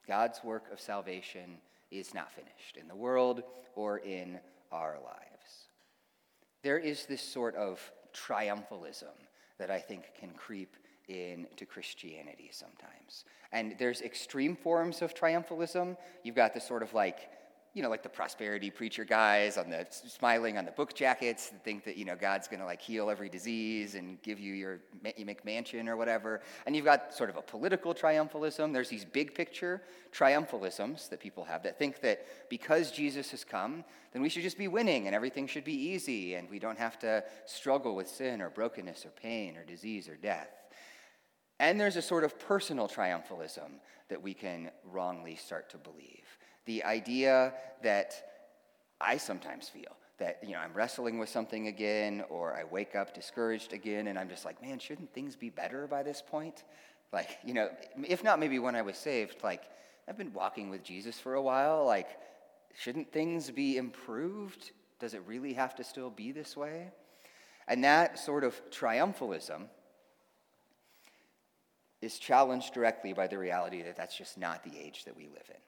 God's 0.06 0.42
work 0.42 0.64
of 0.72 0.80
salvation 0.80 1.58
is 1.90 2.14
not 2.14 2.32
finished 2.32 2.76
in 2.80 2.88
the 2.88 2.96
world 2.96 3.42
or 3.76 3.98
in 3.98 4.38
our 4.70 4.98
lives. 5.04 5.68
There 6.62 6.78
is 6.78 7.06
this 7.06 7.22
sort 7.22 7.54
of 7.56 7.80
triumphalism 8.14 9.14
that 9.58 9.70
I 9.70 9.78
think 9.78 10.04
can 10.18 10.30
creep 10.30 10.76
into 11.08 11.66
Christianity 11.66 12.50
sometimes. 12.52 13.24
And 13.52 13.74
there's 13.78 14.00
extreme 14.00 14.56
forms 14.56 15.02
of 15.02 15.14
triumphalism. 15.14 15.96
You've 16.22 16.36
got 16.36 16.54
this 16.54 16.66
sort 16.66 16.82
of 16.82 16.94
like 16.94 17.28
you 17.74 17.82
know, 17.82 17.88
like 17.88 18.02
the 18.02 18.08
prosperity 18.08 18.70
preacher 18.70 19.02
guys 19.02 19.56
on 19.56 19.70
the 19.70 19.86
smiling 19.90 20.58
on 20.58 20.66
the 20.66 20.70
book 20.72 20.94
jackets 20.94 21.48
that 21.48 21.64
think 21.64 21.84
that, 21.84 21.96
you 21.96 22.04
know, 22.04 22.14
God's 22.14 22.46
going 22.46 22.60
to 22.60 22.66
like 22.66 22.82
heal 22.82 23.08
every 23.08 23.30
disease 23.30 23.94
and 23.94 24.20
give 24.20 24.38
you 24.38 24.52
your 24.52 24.80
you 25.16 25.24
McMansion 25.24 25.88
or 25.88 25.96
whatever. 25.96 26.42
And 26.66 26.76
you've 26.76 26.84
got 26.84 27.14
sort 27.14 27.30
of 27.30 27.36
a 27.36 27.42
political 27.42 27.94
triumphalism. 27.94 28.74
There's 28.74 28.90
these 28.90 29.06
big 29.06 29.34
picture 29.34 29.80
triumphalisms 30.12 31.08
that 31.08 31.18
people 31.18 31.44
have 31.44 31.62
that 31.62 31.78
think 31.78 32.02
that 32.02 32.26
because 32.50 32.90
Jesus 32.90 33.30
has 33.30 33.42
come, 33.42 33.84
then 34.12 34.20
we 34.20 34.28
should 34.28 34.42
just 34.42 34.58
be 34.58 34.68
winning 34.68 35.06
and 35.06 35.16
everything 35.16 35.46
should 35.46 35.64
be 35.64 35.72
easy 35.72 36.34
and 36.34 36.50
we 36.50 36.58
don't 36.58 36.78
have 36.78 36.98
to 36.98 37.24
struggle 37.46 37.94
with 37.94 38.08
sin 38.08 38.42
or 38.42 38.50
brokenness 38.50 39.06
or 39.06 39.10
pain 39.10 39.56
or 39.56 39.64
disease 39.64 40.08
or 40.08 40.16
death. 40.16 40.50
And 41.58 41.80
there's 41.80 41.96
a 41.96 42.02
sort 42.02 42.24
of 42.24 42.38
personal 42.38 42.86
triumphalism 42.86 43.78
that 44.10 44.20
we 44.20 44.34
can 44.34 44.70
wrongly 44.84 45.36
start 45.36 45.70
to 45.70 45.78
believe 45.78 46.26
the 46.66 46.84
idea 46.84 47.54
that 47.82 48.14
I 49.00 49.16
sometimes 49.16 49.68
feel 49.68 49.96
that 50.18 50.38
you 50.42 50.52
know 50.52 50.58
I'm 50.58 50.72
wrestling 50.72 51.18
with 51.18 51.28
something 51.28 51.66
again 51.66 52.24
or 52.28 52.54
I 52.54 52.64
wake 52.64 52.94
up 52.94 53.14
discouraged 53.14 53.72
again 53.72 54.06
and 54.06 54.18
I'm 54.18 54.28
just 54.28 54.44
like, 54.44 54.62
man, 54.62 54.78
shouldn't 54.78 55.12
things 55.12 55.34
be 55.34 55.50
better 55.50 55.86
by 55.86 56.02
this 56.02 56.22
point? 56.24 56.64
Like, 57.12 57.38
you 57.44 57.54
know, 57.54 57.68
if 58.06 58.24
not 58.24 58.38
maybe 58.38 58.58
when 58.58 58.76
I 58.76 58.82
was 58.82 58.96
saved, 58.96 59.42
like 59.42 59.62
I've 60.08 60.16
been 60.16 60.32
walking 60.32 60.70
with 60.70 60.82
Jesus 60.84 61.18
for 61.18 61.34
a 61.34 61.42
while, 61.42 61.84
like 61.84 62.08
shouldn't 62.78 63.12
things 63.12 63.50
be 63.50 63.76
improved? 63.76 64.70
Does 65.00 65.14
it 65.14 65.22
really 65.26 65.52
have 65.54 65.74
to 65.76 65.84
still 65.84 66.10
be 66.10 66.32
this 66.32 66.56
way? 66.56 66.92
And 67.68 67.84
that 67.84 68.18
sort 68.18 68.44
of 68.44 68.60
triumphalism 68.70 69.64
is 72.00 72.18
challenged 72.18 72.74
directly 72.74 73.12
by 73.12 73.26
the 73.28 73.38
reality 73.38 73.82
that 73.82 73.96
that's 73.96 74.16
just 74.16 74.36
not 74.36 74.64
the 74.64 74.78
age 74.78 75.04
that 75.04 75.16
we 75.16 75.24
live 75.24 75.48
in. 75.48 75.60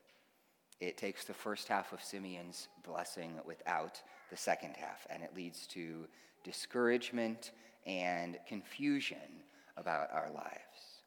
It 0.85 0.99
takes 0.99 1.25
the 1.25 1.35
first 1.35 1.69
half 1.69 1.93
of 1.93 2.03
Simeon's 2.03 2.69
blessing 2.85 3.41
without 3.47 4.03
the 4.31 4.37
second 4.37 4.77
half, 4.77 5.07
and 5.09 5.23
it 5.23 5.35
leads 5.35 5.67
to 5.69 6.07
discouragement 6.43 7.53
and 7.87 8.39
confusion 8.47 9.43
about 9.77 10.11
our 10.13 10.31
lives. 10.31 11.03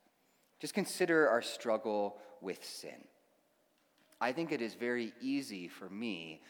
Just 0.60 0.74
consider 0.74 1.30
our 1.30 1.44
struggle 1.44 2.18
with 2.42 2.66
sin. 2.66 3.04
I 4.20 4.32
think 4.32 4.52
it 4.52 4.62
is 4.62 4.74
very 4.74 5.14
easy 5.22 5.68
for 5.68 5.90
me 5.90 6.42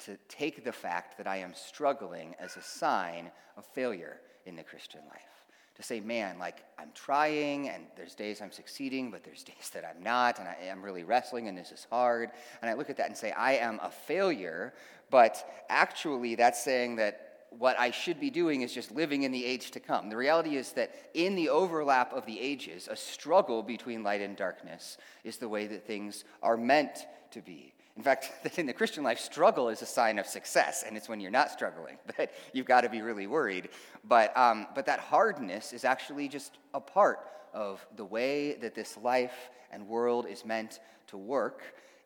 to 0.00 0.18
take 0.28 0.64
the 0.64 0.72
fact 0.72 1.16
that 1.16 1.26
I 1.26 1.38
am 1.38 1.54
struggling 1.54 2.34
as 2.38 2.56
a 2.56 2.62
sign 2.62 3.30
of 3.56 3.64
failure 3.64 4.20
in 4.44 4.56
the 4.56 4.62
Christian 4.62 5.00
life 5.08 5.43
to 5.76 5.82
say, 5.82 6.00
man, 6.00 6.38
like 6.38 6.64
I'm 6.78 6.90
trying 6.94 7.68
and 7.68 7.84
there's 7.96 8.14
days 8.14 8.40
I'm 8.40 8.52
succeeding, 8.52 9.10
but 9.10 9.24
there's 9.24 9.42
days 9.52 9.70
that 9.72 9.84
I'm 9.84 10.02
not, 10.02 10.38
and 10.38 10.48
I 10.48 10.56
am 10.66 10.82
really 10.82 11.04
wrestling 11.04 11.48
and 11.48 11.56
this 11.56 11.72
is 11.72 11.86
hard. 11.90 12.30
And 12.62 12.70
I 12.70 12.74
look 12.74 12.90
at 12.90 12.96
that 12.96 13.08
and 13.08 13.16
say, 13.16 13.32
I 13.32 13.54
am 13.54 13.80
a 13.82 13.90
failure, 13.90 14.74
but 15.10 15.64
actually 15.68 16.34
that's 16.34 16.62
saying 16.62 16.96
that 16.96 17.24
what 17.58 17.78
I 17.78 17.90
should 17.90 18.18
be 18.18 18.30
doing 18.30 18.62
is 18.62 18.72
just 18.72 18.90
living 18.90 19.22
in 19.22 19.32
the 19.32 19.44
age 19.44 19.70
to 19.72 19.80
come. 19.80 20.08
The 20.08 20.16
reality 20.16 20.56
is 20.56 20.72
that 20.72 20.94
in 21.14 21.36
the 21.36 21.48
overlap 21.48 22.12
of 22.12 22.26
the 22.26 22.40
ages, 22.40 22.88
a 22.90 22.96
struggle 22.96 23.62
between 23.62 24.02
light 24.02 24.20
and 24.20 24.36
darkness 24.36 24.98
is 25.22 25.36
the 25.36 25.48
way 25.48 25.66
that 25.68 25.86
things 25.86 26.24
are 26.42 26.56
meant 26.56 27.06
to 27.30 27.40
be. 27.40 27.73
In 27.96 28.02
fact, 28.02 28.30
in 28.58 28.66
the 28.66 28.72
Christian 28.72 29.04
life, 29.04 29.18
struggle 29.18 29.68
is 29.68 29.82
a 29.82 29.86
sign 29.86 30.18
of 30.18 30.26
success, 30.26 30.84
and 30.86 30.96
it's 30.96 31.08
when 31.08 31.20
you're 31.20 31.30
not 31.30 31.50
struggling 31.50 31.98
that 32.16 32.32
you've 32.52 32.66
got 32.66 32.82
to 32.82 32.88
be 32.88 33.02
really 33.02 33.26
worried. 33.26 33.68
But, 34.04 34.36
um, 34.36 34.66
but 34.74 34.86
that 34.86 35.00
hardness 35.00 35.72
is 35.72 35.84
actually 35.84 36.28
just 36.28 36.58
a 36.72 36.80
part 36.80 37.20
of 37.52 37.86
the 37.96 38.04
way 38.04 38.54
that 38.54 38.74
this 38.74 38.96
life 38.96 39.50
and 39.70 39.86
world 39.86 40.26
is 40.26 40.44
meant 40.44 40.80
to 41.08 41.16
work 41.16 41.62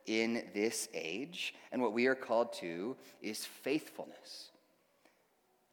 in 0.06 0.44
this 0.54 0.88
age. 0.94 1.54
And 1.72 1.80
what 1.80 1.92
we 1.92 2.06
are 2.06 2.14
called 2.14 2.52
to 2.54 2.96
is 3.22 3.44
faithfulness. 3.44 4.50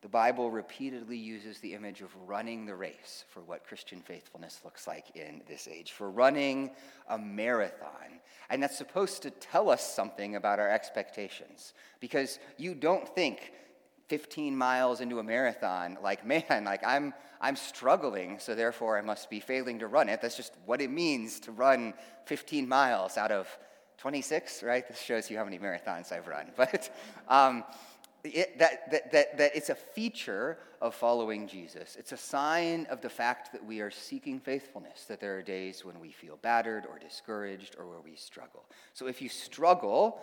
The 0.05 0.09
Bible 0.09 0.51
repeatedly 0.51 1.17
uses 1.17 1.57
the 1.57 1.73
image 1.73 2.03
of 2.03 2.15
running 2.27 2.67
the 2.67 2.75
race 2.75 3.25
for 3.29 3.39
what 3.39 3.65
Christian 3.65 4.01
faithfulness 4.01 4.61
looks 4.63 4.85
like 4.85 5.15
in 5.15 5.41
this 5.47 5.67
age, 5.67 5.93
for 5.93 6.11
running 6.11 6.69
a 7.09 7.17
marathon. 7.17 8.19
And 8.51 8.61
that's 8.61 8.77
supposed 8.77 9.23
to 9.23 9.31
tell 9.31 9.67
us 9.67 9.95
something 9.95 10.35
about 10.35 10.59
our 10.59 10.69
expectations. 10.69 11.73
Because 11.99 12.37
you 12.57 12.75
don't 12.75 13.09
think 13.15 13.51
15 14.09 14.55
miles 14.55 15.01
into 15.01 15.17
a 15.17 15.23
marathon 15.23 15.97
like, 16.03 16.23
man, 16.23 16.65
like 16.65 16.85
I'm, 16.85 17.11
I'm 17.41 17.55
struggling, 17.55 18.37
so 18.37 18.53
therefore 18.53 18.99
I 18.99 19.01
must 19.01 19.31
be 19.31 19.39
failing 19.39 19.79
to 19.79 19.87
run 19.87 20.07
it. 20.07 20.21
That's 20.21 20.37
just 20.37 20.53
what 20.67 20.81
it 20.81 20.91
means 20.91 21.39
to 21.39 21.51
run 21.51 21.95
15 22.27 22.69
miles 22.69 23.17
out 23.17 23.31
of 23.31 23.47
26, 23.97 24.61
right? 24.61 24.87
This 24.87 25.01
shows 25.01 25.31
you 25.31 25.37
how 25.39 25.45
many 25.45 25.57
marathons 25.57 26.11
I've 26.11 26.27
run. 26.27 26.51
But, 26.55 26.95
um, 27.27 27.63
it, 28.25 28.59
that, 28.59 28.91
that, 28.91 29.11
that, 29.11 29.37
that 29.37 29.55
it's 29.55 29.69
a 29.69 29.75
feature 29.75 30.57
of 30.81 30.93
following 30.93 31.47
Jesus. 31.47 31.95
It's 31.97 32.11
a 32.11 32.17
sign 32.17 32.87
of 32.89 33.01
the 33.01 33.09
fact 33.09 33.51
that 33.51 33.63
we 33.63 33.81
are 33.81 33.91
seeking 33.91 34.39
faithfulness, 34.39 35.05
that 35.05 35.19
there 35.19 35.37
are 35.37 35.41
days 35.41 35.85
when 35.85 35.99
we 35.99 36.11
feel 36.11 36.37
battered 36.41 36.85
or 36.85 36.99
discouraged 36.99 37.75
or 37.79 37.87
where 37.87 38.01
we 38.01 38.15
struggle. 38.15 38.65
So 38.93 39.07
if 39.07 39.21
you 39.21 39.29
struggle 39.29 40.19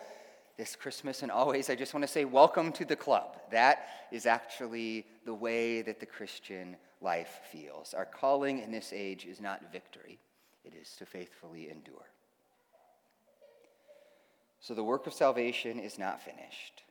this 0.57 0.75
Christmas 0.75 1.23
and 1.23 1.31
always, 1.31 1.69
I 1.69 1.75
just 1.75 1.93
want 1.93 2.03
to 2.03 2.11
say, 2.11 2.25
welcome 2.25 2.71
to 2.73 2.85
the 2.85 2.95
club. 2.95 3.37
That 3.51 3.87
is 4.11 4.25
actually 4.25 5.05
the 5.25 5.33
way 5.33 5.81
that 5.81 5.99
the 5.99 6.05
Christian 6.05 6.77
life 7.01 7.41
feels. 7.51 7.93
Our 7.93 8.05
calling 8.05 8.59
in 8.59 8.71
this 8.71 8.93
age 8.93 9.25
is 9.25 9.41
not 9.41 9.71
victory, 9.71 10.19
it 10.63 10.73
is 10.79 10.95
to 10.97 11.05
faithfully 11.05 11.69
endure. 11.69 12.09
So 14.59 14.73
the 14.73 14.83
work 14.83 15.07
of 15.07 15.13
salvation 15.13 15.77
is 15.77 15.99
not 15.99 16.21
finished. 16.21 16.83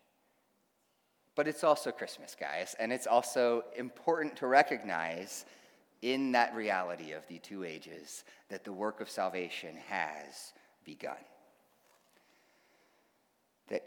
But 1.34 1.48
it's 1.48 1.64
also 1.64 1.90
Christmas, 1.90 2.36
guys, 2.38 2.76
and 2.78 2.92
it's 2.92 3.06
also 3.06 3.64
important 3.76 4.36
to 4.36 4.46
recognize 4.46 5.46
in 6.02 6.32
that 6.32 6.54
reality 6.54 7.12
of 7.12 7.26
the 7.28 7.38
two 7.38 7.64
ages 7.64 8.24
that 8.48 8.64
the 8.64 8.72
work 8.72 9.00
of 9.00 9.08
salvation 9.08 9.76
has 9.88 10.52
begun. 10.84 11.16
That 13.68 13.84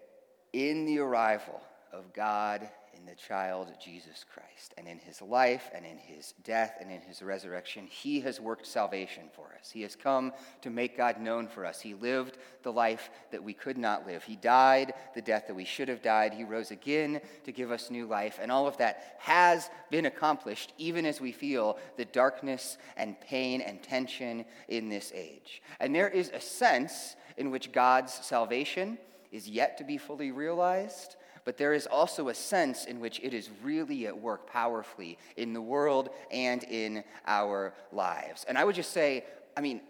in 0.53 0.85
the 0.85 0.99
arrival 0.99 1.61
of 1.97 2.13
God 2.13 2.69
in 2.93 3.05
the 3.05 3.15
child 3.15 3.69
Jesus 3.83 4.25
Christ. 4.33 4.73
And 4.77 4.87
in 4.87 4.99
his 4.99 5.21
life 5.21 5.69
and 5.73 5.85
in 5.85 5.97
his 5.97 6.33
death 6.43 6.77
and 6.79 6.91
in 6.91 7.01
his 7.01 7.21
resurrection, 7.21 7.87
he 7.87 8.21
has 8.21 8.39
worked 8.39 8.65
salvation 8.65 9.23
for 9.33 9.53
us. 9.59 9.71
He 9.71 9.81
has 9.83 9.95
come 9.95 10.33
to 10.61 10.69
make 10.69 10.97
God 10.97 11.19
known 11.19 11.47
for 11.47 11.65
us. 11.65 11.81
He 11.81 11.93
lived 11.93 12.37
the 12.63 12.71
life 12.71 13.09
that 13.31 13.43
we 13.43 13.53
could 13.53 13.77
not 13.77 14.05
live. 14.07 14.23
He 14.23 14.35
died 14.35 14.93
the 15.13 15.21
death 15.21 15.47
that 15.47 15.55
we 15.55 15.65
should 15.65 15.87
have 15.87 16.01
died. 16.01 16.33
He 16.33 16.43
rose 16.43 16.71
again 16.71 17.21
to 17.43 17.51
give 17.51 17.71
us 17.71 17.91
new 17.91 18.05
life. 18.05 18.39
And 18.41 18.51
all 18.51 18.67
of 18.67 18.77
that 18.77 19.15
has 19.19 19.69
been 19.89 20.05
accomplished, 20.05 20.73
even 20.77 21.05
as 21.05 21.21
we 21.21 21.31
feel 21.31 21.77
the 21.97 22.05
darkness 22.05 22.77
and 22.97 23.19
pain 23.21 23.61
and 23.61 23.81
tension 23.81 24.45
in 24.67 24.89
this 24.89 25.11
age. 25.13 25.61
And 25.79 25.93
there 25.93 26.09
is 26.09 26.29
a 26.33 26.41
sense 26.41 27.15
in 27.37 27.51
which 27.51 27.71
God's 27.71 28.13
salvation 28.13 28.97
is 29.31 29.49
yet 29.49 29.77
to 29.77 29.83
be 29.83 29.97
fully 29.97 30.31
realized 30.31 31.17
but 31.45 31.57
there 31.57 31.73
is 31.73 31.87
also 31.87 32.29
a 32.29 32.33
sense 32.33 32.85
in 32.85 32.99
which 32.99 33.19
it 33.23 33.33
is 33.33 33.49
really 33.63 34.07
at 34.07 34.19
work 34.19 34.51
powerfully 34.51 35.17
in 35.37 35.53
the 35.53 35.61
world 35.61 36.09
and 36.31 36.63
in 36.63 37.03
our 37.27 37.73
lives. 37.91 38.45
And 38.47 38.57
I 38.57 38.63
would 38.63 38.75
just 38.75 38.91
say, 38.91 39.23
I 39.55 39.61
mean, 39.61 39.81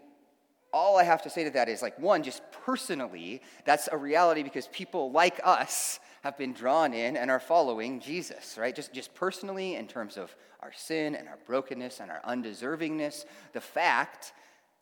all 0.72 0.98
I 0.98 1.04
have 1.04 1.22
to 1.22 1.30
say 1.30 1.44
to 1.44 1.50
that 1.50 1.70
is 1.70 1.80
like, 1.80 1.98
one, 1.98 2.22
just 2.22 2.42
personally, 2.64 3.40
that's 3.64 3.88
a 3.90 3.96
reality 3.96 4.42
because 4.42 4.68
people 4.68 5.10
like 5.10 5.40
us 5.42 5.98
have 6.22 6.36
been 6.36 6.52
drawn 6.52 6.92
in 6.92 7.16
and 7.16 7.30
are 7.30 7.40
following 7.40 8.00
Jesus, 8.00 8.58
right? 8.58 8.74
Just, 8.74 8.92
just 8.92 9.14
personally, 9.14 9.76
in 9.76 9.86
terms 9.86 10.18
of 10.18 10.34
our 10.60 10.72
sin 10.74 11.14
and 11.14 11.28
our 11.28 11.38
brokenness 11.46 12.00
and 12.00 12.10
our 12.10 12.20
undeservingness, 12.28 13.24
the 13.52 13.60
fact 13.60 14.32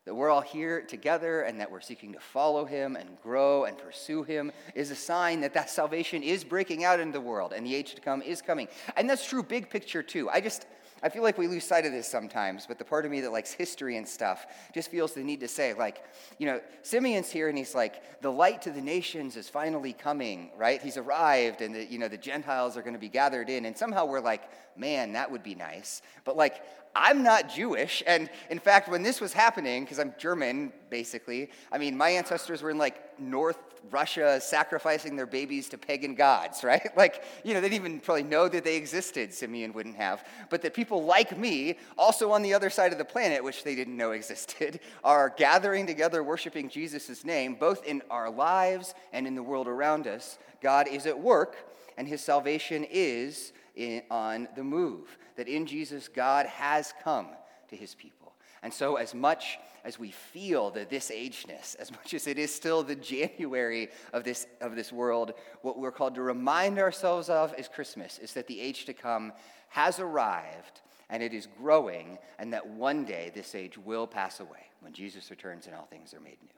that 0.05 0.13
we're 0.13 0.29
all 0.29 0.41
here 0.41 0.81
together 0.81 1.41
and 1.41 1.59
that 1.59 1.69
we're 1.69 1.81
seeking 1.81 2.13
to 2.13 2.19
follow 2.19 2.65
him 2.65 2.95
and 2.95 3.09
grow 3.21 3.65
and 3.65 3.77
pursue 3.77 4.23
him 4.23 4.51
is 4.75 4.91
a 4.91 4.95
sign 4.95 5.41
that 5.41 5.53
that 5.53 5.69
salvation 5.69 6.23
is 6.23 6.43
breaking 6.43 6.83
out 6.83 6.99
into 6.99 7.13
the 7.13 7.21
world 7.21 7.53
and 7.53 7.65
the 7.65 7.75
age 7.75 7.95
to 7.95 8.01
come 8.01 8.21
is 8.21 8.41
coming. 8.41 8.67
And 8.95 9.09
that's 9.09 9.27
true 9.27 9.43
big 9.43 9.69
picture 9.69 10.03
too. 10.03 10.29
I 10.29 10.41
just 10.41 10.67
I 11.03 11.09
feel 11.09 11.23
like 11.23 11.37
we 11.37 11.47
lose 11.47 11.63
sight 11.63 11.85
of 11.85 11.91
this 11.91 12.07
sometimes, 12.07 12.65
but 12.65 12.79
the 12.79 12.83
part 12.83 13.05
of 13.05 13.11
me 13.11 13.21
that 13.21 13.31
likes 13.31 13.51
history 13.51 13.97
and 13.97 14.07
stuff 14.07 14.47
just 14.73 14.89
feels 14.89 15.13
the 15.13 15.23
need 15.23 15.41
to 15.41 15.47
say, 15.47 15.73
like, 15.73 16.03
you 16.39 16.47
know, 16.47 16.61
Simeon's 16.83 17.29
here 17.29 17.49
and 17.49 17.57
he's 17.57 17.75
like, 17.75 18.21
the 18.21 18.31
light 18.31 18.61
to 18.63 18.71
the 18.71 18.81
nations 18.81 19.35
is 19.35 19.47
finally 19.47 19.93
coming, 19.93 20.49
right? 20.57 20.81
He's 20.81 20.97
arrived 20.97 21.61
and, 21.61 21.75
the, 21.75 21.85
you 21.85 21.99
know, 21.99 22.07
the 22.07 22.17
Gentiles 22.17 22.75
are 22.77 22.81
going 22.81 22.93
to 22.93 22.99
be 22.99 23.09
gathered 23.09 23.49
in. 23.49 23.65
And 23.65 23.77
somehow 23.77 24.05
we're 24.05 24.21
like, 24.21 24.49
man, 24.75 25.11
that 25.13 25.29
would 25.29 25.43
be 25.43 25.53
nice. 25.53 26.01
But 26.23 26.37
like, 26.37 26.63
I'm 26.95 27.23
not 27.23 27.53
Jewish. 27.53 28.01
And 28.07 28.29
in 28.49 28.59
fact, 28.59 28.87
when 28.87 29.03
this 29.03 29.19
was 29.19 29.33
happening, 29.33 29.83
because 29.83 29.99
I'm 29.99 30.13
German, 30.17 30.71
basically, 30.89 31.49
I 31.71 31.77
mean, 31.77 31.97
my 31.97 32.09
ancestors 32.09 32.61
were 32.61 32.69
in 32.69 32.77
like 32.77 33.19
North 33.19 33.57
Russia 33.91 34.39
sacrificing 34.41 35.15
their 35.15 35.25
babies 35.25 35.69
to 35.69 35.77
pagan 35.77 36.15
gods, 36.15 36.63
right? 36.63 36.95
Like, 36.95 37.23
you 37.43 37.53
know, 37.53 37.61
they 37.61 37.69
didn't 37.69 37.85
even 37.85 37.99
probably 37.99 38.23
know 38.23 38.47
that 38.47 38.63
they 38.63 38.77
existed, 38.77 39.33
Simeon 39.33 39.73
wouldn't 39.73 39.97
have. 39.97 40.25
But 40.49 40.61
that 40.61 40.73
people 40.73 41.03
like 41.03 41.37
me, 41.37 41.77
also 41.97 42.31
on 42.31 42.41
the 42.41 42.53
other 42.53 42.69
side 42.69 42.91
of 42.91 42.97
the 42.97 43.05
planet, 43.05 43.43
which 43.43 43.63
they 43.63 43.75
didn't 43.75 43.97
know 43.97 44.11
existed, 44.25 44.79
are 45.03 45.33
gathering 45.35 45.85
together, 45.85 46.23
worshiping 46.23 46.69
Jesus' 46.69 47.25
name, 47.25 47.55
both 47.55 47.85
in 47.85 48.01
our 48.09 48.29
lives 48.29 48.93
and 49.11 49.27
in 49.27 49.35
the 49.35 49.43
world 49.43 49.67
around 49.67 50.07
us. 50.07 50.37
God 50.61 50.87
is 50.87 51.05
at 51.05 51.19
work, 51.19 51.57
and 51.97 52.07
his 52.07 52.21
salvation 52.21 52.85
is 52.89 53.53
in, 53.75 54.03
on 54.09 54.47
the 54.55 54.63
move. 54.63 55.17
That 55.35 55.47
in 55.47 55.65
Jesus, 55.65 56.07
God 56.07 56.45
has 56.45 56.93
come 57.03 57.27
to 57.69 57.75
his 57.75 57.95
people. 57.95 58.33
And 58.63 58.73
so, 58.73 58.95
as 58.95 59.13
much 59.13 59.59
as 59.83 59.99
we 59.99 60.09
feel 60.09 60.71
the 60.71 60.85
this 60.89 61.11
ageness, 61.11 61.75
as 61.75 61.91
much 61.91 62.13
as 62.13 62.25
it 62.25 62.39
is 62.39 62.53
still 62.53 62.81
the 62.81 62.95
January 62.95 63.89
of 64.13 64.23
this, 64.23 64.47
of 64.59 64.75
this 64.75 64.91
world, 64.91 65.33
what 65.61 65.77
we're 65.77 65.91
called 65.91 66.15
to 66.15 66.23
remind 66.23 66.79
ourselves 66.79 67.29
of 67.29 67.53
is 67.59 67.67
Christmas, 67.67 68.17
is 68.17 68.33
that 68.33 68.47
the 68.47 68.59
age 68.59 68.85
to 68.85 68.93
come 68.93 69.33
has 69.69 69.99
arrived 69.99 70.81
and 71.09 71.21
it 71.21 71.33
is 71.33 71.47
growing, 71.57 72.17
and 72.39 72.53
that 72.53 72.65
one 72.67 73.05
day 73.05 73.31
this 73.33 73.53
age 73.53 73.77
will 73.77 74.07
pass 74.07 74.39
away 74.39 74.71
when 74.79 74.93
Jesus 74.93 75.29
returns 75.29 75.67
and 75.67 75.75
all 75.75 75.85
things 75.85 76.13
are 76.13 76.19
made 76.19 76.41
new. 76.41 76.49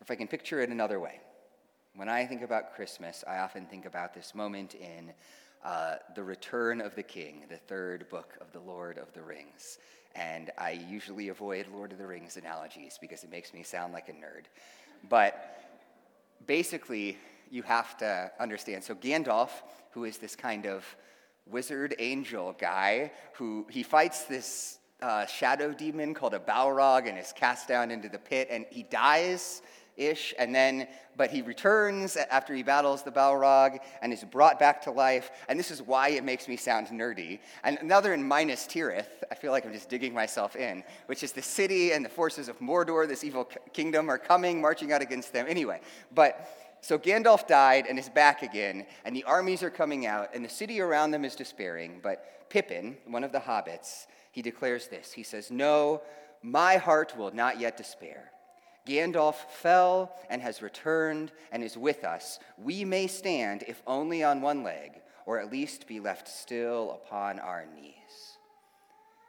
Or 0.00 0.02
if 0.02 0.10
I 0.10 0.16
can 0.16 0.26
picture 0.26 0.60
it 0.60 0.70
another 0.70 0.98
way, 0.98 1.20
when 1.98 2.08
I 2.08 2.26
think 2.26 2.42
about 2.42 2.76
Christmas, 2.76 3.24
I 3.26 3.38
often 3.38 3.66
think 3.66 3.84
about 3.84 4.14
this 4.14 4.32
moment 4.32 4.76
in 4.76 5.10
uh, 5.64 5.96
The 6.14 6.22
Return 6.22 6.80
of 6.80 6.94
the 6.94 7.02
King, 7.02 7.42
the 7.50 7.56
third 7.56 8.08
book 8.08 8.34
of 8.40 8.52
the 8.52 8.60
Lord 8.60 8.98
of 8.98 9.12
the 9.14 9.20
Rings. 9.20 9.78
And 10.14 10.52
I 10.56 10.80
usually 10.88 11.30
avoid 11.30 11.66
Lord 11.74 11.90
of 11.90 11.98
the 11.98 12.06
Rings 12.06 12.36
analogies 12.36 12.98
because 13.00 13.24
it 13.24 13.32
makes 13.32 13.52
me 13.52 13.64
sound 13.64 13.92
like 13.92 14.08
a 14.08 14.12
nerd. 14.12 14.44
But 15.08 15.58
basically, 16.46 17.18
you 17.50 17.62
have 17.62 17.96
to 17.96 18.30
understand. 18.38 18.84
So, 18.84 18.94
Gandalf, 18.94 19.50
who 19.90 20.04
is 20.04 20.18
this 20.18 20.36
kind 20.36 20.66
of 20.66 20.84
wizard 21.46 21.96
angel 21.98 22.54
guy, 22.60 23.10
who 23.32 23.66
he 23.70 23.82
fights 23.82 24.22
this 24.22 24.78
uh, 25.02 25.26
shadow 25.26 25.72
demon 25.72 26.14
called 26.14 26.34
a 26.34 26.38
Balrog 26.38 27.08
and 27.08 27.18
is 27.18 27.32
cast 27.32 27.66
down 27.66 27.90
into 27.90 28.08
the 28.08 28.20
pit, 28.20 28.46
and 28.52 28.66
he 28.70 28.84
dies 28.84 29.62
ish, 29.98 30.34
and 30.38 30.54
then, 30.54 30.86
but 31.16 31.30
he 31.30 31.42
returns 31.42 32.16
after 32.16 32.54
he 32.54 32.62
battles 32.62 33.02
the 33.02 33.10
Balrog 33.10 33.78
and 34.00 34.12
is 34.12 34.24
brought 34.24 34.58
back 34.58 34.82
to 34.82 34.90
life. 34.90 35.30
And 35.48 35.58
this 35.58 35.70
is 35.70 35.82
why 35.82 36.10
it 36.10 36.24
makes 36.24 36.48
me 36.48 36.56
sound 36.56 36.86
nerdy. 36.88 37.40
And 37.64 37.78
now 37.82 38.00
they're 38.00 38.14
in 38.14 38.26
Minas 38.26 38.66
Tirith. 38.66 39.08
I 39.30 39.34
feel 39.34 39.52
like 39.52 39.66
I'm 39.66 39.72
just 39.72 39.88
digging 39.88 40.14
myself 40.14 40.56
in, 40.56 40.84
which 41.06 41.22
is 41.22 41.32
the 41.32 41.42
city 41.42 41.92
and 41.92 42.04
the 42.04 42.08
forces 42.08 42.48
of 42.48 42.58
Mordor, 42.60 43.06
this 43.06 43.24
evil 43.24 43.44
kingdom, 43.72 44.08
are 44.08 44.18
coming, 44.18 44.60
marching 44.60 44.92
out 44.92 45.02
against 45.02 45.32
them. 45.32 45.46
Anyway, 45.48 45.80
but. 46.14 46.48
So 46.80 46.96
Gandalf 46.96 47.48
died 47.48 47.86
and 47.88 47.98
is 47.98 48.08
back 48.08 48.44
again, 48.44 48.86
and 49.04 49.14
the 49.14 49.24
armies 49.24 49.64
are 49.64 49.70
coming 49.70 50.06
out, 50.06 50.28
and 50.32 50.44
the 50.44 50.48
city 50.48 50.80
around 50.80 51.10
them 51.10 51.24
is 51.24 51.34
despairing. 51.34 51.98
But 52.00 52.48
Pippin, 52.50 52.96
one 53.04 53.24
of 53.24 53.32
the 53.32 53.40
hobbits, 53.40 54.06
he 54.30 54.42
declares 54.42 54.86
this. 54.86 55.12
He 55.12 55.24
says, 55.24 55.50
No, 55.50 56.02
my 56.42 56.76
heart 56.76 57.16
will 57.16 57.32
not 57.32 57.58
yet 57.58 57.76
despair. 57.76 58.30
Gandalf 58.88 59.34
fell 59.50 60.16
and 60.30 60.40
has 60.40 60.62
returned 60.62 61.30
and 61.52 61.62
is 61.62 61.76
with 61.76 62.04
us. 62.04 62.38
We 62.56 62.84
may 62.84 63.06
stand, 63.06 63.64
if 63.68 63.82
only 63.86 64.24
on 64.24 64.40
one 64.40 64.62
leg, 64.62 65.02
or 65.26 65.38
at 65.38 65.52
least 65.52 65.86
be 65.86 66.00
left 66.00 66.26
still 66.26 66.92
upon 66.92 67.38
our 67.38 67.66
knees. 67.74 68.38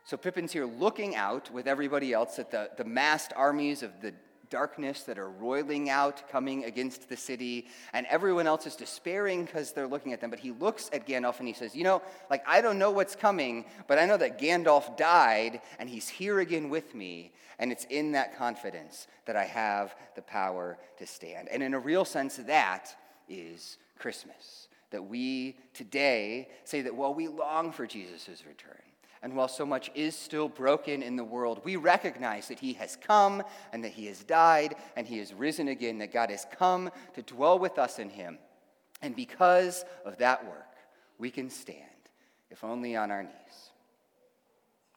So 0.06 0.18
Pippin's 0.18 0.54
here 0.54 0.66
looking 0.66 1.16
out 1.16 1.52
with 1.52 1.68
everybody 1.68 2.14
else 2.14 2.40
at 2.40 2.50
the, 2.50 2.70
the 2.78 2.86
massed 2.86 3.34
armies 3.36 3.84
of 3.84 4.02
the 4.02 4.14
darkness 4.50 5.04
that 5.04 5.18
are 5.18 5.30
roiling 5.30 5.90
out, 5.90 6.30
coming 6.30 6.66
against 6.66 7.10
the 7.10 7.18
city, 7.18 7.68
and 7.94 8.06
everyone 8.08 8.48
else 8.48 8.66
is 8.66 8.76
despairing 8.76 9.46
because 9.46 9.72
they're 9.72 9.88
looking 9.88 10.14
at 10.14 10.22
them. 10.22 10.30
But 10.30 10.40
he 10.40 10.52
looks 10.52 10.90
at 10.94 11.08
Gandalf 11.08 11.40
and 11.40 11.48
he 11.48 11.54
says, 11.54 11.76
You 11.76 11.84
know, 11.84 12.02
like, 12.30 12.44
I 12.48 12.62
don't 12.62 12.80
know 12.80 12.92
what's 12.92 13.16
coming, 13.16 13.66
but 13.88 14.00
I 14.00 14.06
know 14.06 14.18
that 14.18 14.40
Gandalf 14.40 14.98
died 14.98 15.62
and 15.80 15.90
he's 15.90 16.08
here 16.08 16.40
again 16.40 16.70
with 16.70 16.96
me. 16.96 17.32
And 17.60 17.72
it's 17.72 17.86
in 17.90 18.14
that 18.14 18.38
confidence 18.38 19.08
that 19.26 19.36
I 19.36 19.44
have 19.44 19.94
the 20.16 20.22
power 20.22 20.78
to 20.98 21.06
stand. 21.06 21.50
And 21.50 21.62
in 21.62 21.74
a 21.74 21.80
real 21.80 22.06
sense, 22.06 22.38
that 22.38 22.96
is 23.28 23.78
Christmas. 23.98 24.70
That 24.92 25.04
we 25.04 25.58
today 25.74 26.50
say 26.64 26.82
that, 26.82 26.96
well, 26.96 27.14
we 27.14 27.28
long 27.28 27.72
for 27.72 27.86
Jesus' 27.86 28.44
return. 28.48 28.82
And 29.22 29.36
while 29.36 29.50
so 29.50 29.66
much 29.66 29.92
is 29.96 30.16
still 30.16 30.48
broken 30.48 31.04
in 31.04 31.18
the 31.18 31.24
world, 31.24 31.62
we 31.64 31.76
recognize 31.76 32.48
that 32.48 32.60
He 32.60 32.74
has 32.74 32.96
come 32.96 33.44
and 33.74 33.84
that 33.84 33.92
He 33.92 34.06
has 34.06 34.24
died 34.24 34.76
and 34.96 35.06
He 35.06 35.18
has 35.18 35.34
risen 35.34 35.68
again, 35.68 35.98
that 35.98 36.14
God 36.14 36.30
has 36.30 36.46
come 36.58 36.90
to 37.16 37.22
dwell 37.22 37.60
with 37.60 37.78
us 37.78 38.00
in 38.00 38.10
Him. 38.10 38.38
And 39.02 39.16
because 39.16 39.84
of 40.06 40.18
that 40.18 40.46
work, 40.46 40.76
we 41.18 41.32
can 41.32 41.50
stand, 41.50 41.84
if 42.50 42.64
only 42.64 42.96
on 42.96 43.12
our 43.12 43.24
knees. 43.24 43.72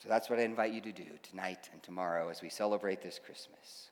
So 0.03 0.09
that's 0.09 0.29
what 0.31 0.39
I 0.39 0.43
invite 0.43 0.73
you 0.73 0.81
to 0.81 0.93
do 0.93 1.07
tonight 1.23 1.69
and 1.73 1.83
tomorrow 1.83 2.29
as 2.29 2.43
we 2.43 2.49
celebrate 2.49 3.03
this 3.03 3.21
Christmas. 3.25 3.91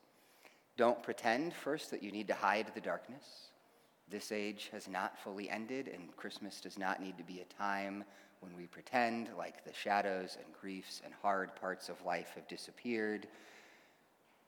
Don't 0.76 1.02
pretend 1.02 1.54
first 1.54 1.90
that 1.90 2.02
you 2.02 2.10
need 2.10 2.28
to 2.28 2.34
hide 2.34 2.72
the 2.74 2.80
darkness. 2.80 3.50
This 4.08 4.32
age 4.32 4.70
has 4.72 4.88
not 4.88 5.18
fully 5.18 5.48
ended, 5.48 5.88
and 5.88 6.16
Christmas 6.16 6.60
does 6.60 6.78
not 6.78 7.00
need 7.00 7.16
to 7.18 7.22
be 7.22 7.40
a 7.40 7.62
time 7.62 8.02
when 8.40 8.56
we 8.56 8.66
pretend 8.66 9.28
like 9.36 9.64
the 9.64 9.72
shadows 9.72 10.36
and 10.36 10.46
griefs 10.60 11.02
and 11.04 11.12
hard 11.22 11.54
parts 11.56 11.88
of 11.88 12.04
life 12.04 12.32
have 12.34 12.48
disappeared. 12.48 13.26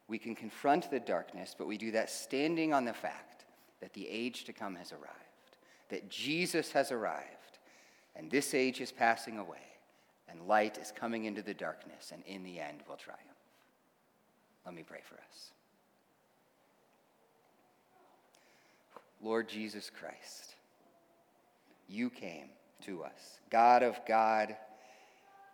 We 0.09 0.19
can 0.19 0.35
confront 0.35 0.91
the 0.91 1.01
darkness, 1.01 1.55
but 1.57 1.67
we 1.67 1.79
do 1.79 1.93
that 1.93 2.11
standing 2.11 2.75
on 2.75 2.85
the 2.85 2.93
fact 2.93 3.45
that 3.81 3.93
the 3.93 4.09
age 4.09 4.45
to 4.45 4.53
come 4.53 4.77
has 4.77 4.93
arrived, 4.93 5.57
that 5.91 6.09
Jesus 6.09 6.73
has 6.73 6.91
arrived, 6.93 7.59
and 8.17 8.31
this 8.31 8.55
age 8.55 8.81
is 8.81 8.93
passing 8.93 9.39
away, 9.39 9.59
and 10.29 10.47
light 10.47 10.79
is 10.79 10.93
coming 10.95 11.25
into 11.25 11.43
the 11.43 11.55
darkness, 11.55 12.13
and 12.13 12.23
in 12.27 12.43
the 12.43 12.61
end 12.61 12.81
will 12.89 12.97
triumph. 12.97 13.21
Let 14.65 14.75
me 14.75 14.85
pray 14.87 15.01
for 15.05 15.17
us. 15.17 15.53
Lord 19.23 19.49
Jesus 19.49 19.91
Christ, 19.91 20.57
you 21.89 22.11
came 22.11 22.49
to 22.83 23.05
us. 23.05 23.41
God 23.51 23.83
of 23.83 23.99
God, 24.07 24.57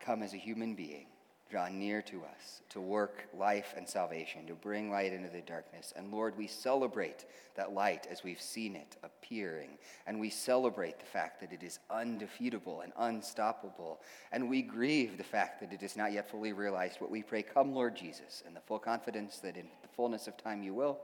come 0.00 0.22
as 0.22 0.34
a 0.34 0.38
human 0.38 0.74
being, 0.74 1.06
draw 1.50 1.68
near 1.68 2.02
to 2.02 2.22
us 2.24 2.60
to 2.70 2.80
work 2.80 3.26
life 3.36 3.74
and 3.76 3.88
salvation, 3.88 4.46
to 4.46 4.54
bring 4.54 4.90
light 4.90 5.12
into 5.12 5.30
the 5.30 5.40
darkness. 5.40 5.92
And 5.96 6.12
Lord, 6.12 6.36
we 6.36 6.46
celebrate 6.46 7.24
that 7.56 7.72
light 7.72 8.06
as 8.10 8.22
we've 8.22 8.40
seen 8.40 8.76
it 8.76 8.96
appearing. 9.02 9.78
And 10.06 10.20
we 10.20 10.30
celebrate 10.30 10.98
the 10.98 11.06
fact 11.06 11.40
that 11.40 11.52
it 11.52 11.62
is 11.62 11.78
undefeatable 11.90 12.82
and 12.82 12.92
unstoppable. 12.98 14.00
And 14.30 14.48
we 14.48 14.62
grieve 14.62 15.16
the 15.16 15.24
fact 15.24 15.60
that 15.60 15.72
it 15.72 15.82
is 15.82 15.96
not 15.96 16.12
yet 16.12 16.30
fully 16.30 16.52
realized. 16.52 16.98
But 17.00 17.10
we 17.10 17.22
pray, 17.22 17.42
Come, 17.42 17.74
Lord 17.74 17.96
Jesus, 17.96 18.42
in 18.46 18.54
the 18.54 18.60
full 18.60 18.78
confidence 18.78 19.38
that 19.38 19.56
in 19.56 19.68
the 19.82 19.88
fullness 19.88 20.28
of 20.28 20.36
time 20.36 20.62
you 20.62 20.74
will. 20.74 20.98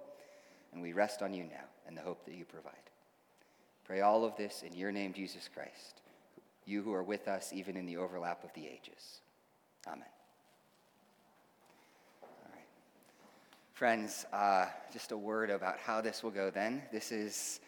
And 0.73 0.83
we 0.83 0.93
rest 0.93 1.23
on 1.23 1.33
you 1.33 1.45
now 1.45 1.65
and 1.87 1.97
the 1.97 2.03
hope 2.03 2.25
that 2.27 2.35
you 2.35 2.45
provide. 2.45 2.75
Pray 3.85 4.01
all 4.01 4.25
of 4.25 4.37
this 4.37 4.63
in 4.63 4.73
your 4.73 4.93
name, 4.93 5.13
Jesus 5.13 5.49
Christ 5.53 6.04
you 6.67 6.83
who 6.83 6.93
are 6.93 7.03
with 7.03 7.29
us 7.29 7.53
even 7.53 7.77
in 7.77 7.87
the 7.87 7.97
overlap 7.97 8.45
of 8.45 8.53
the 8.55 8.67
ages. 8.67 9.21
Amen. 9.87 10.03
All 12.23 12.29
right. 12.51 12.65
Friends, 13.73 14.27
uh, 14.33 14.67
just 14.93 15.13
a 15.13 15.17
word 15.17 15.51
about 15.51 15.79
how 15.79 16.01
this 16.01 16.23
will 16.23 16.31
go 16.31 16.51
then. 16.51 16.83
This 16.93 17.13
is 17.13 17.61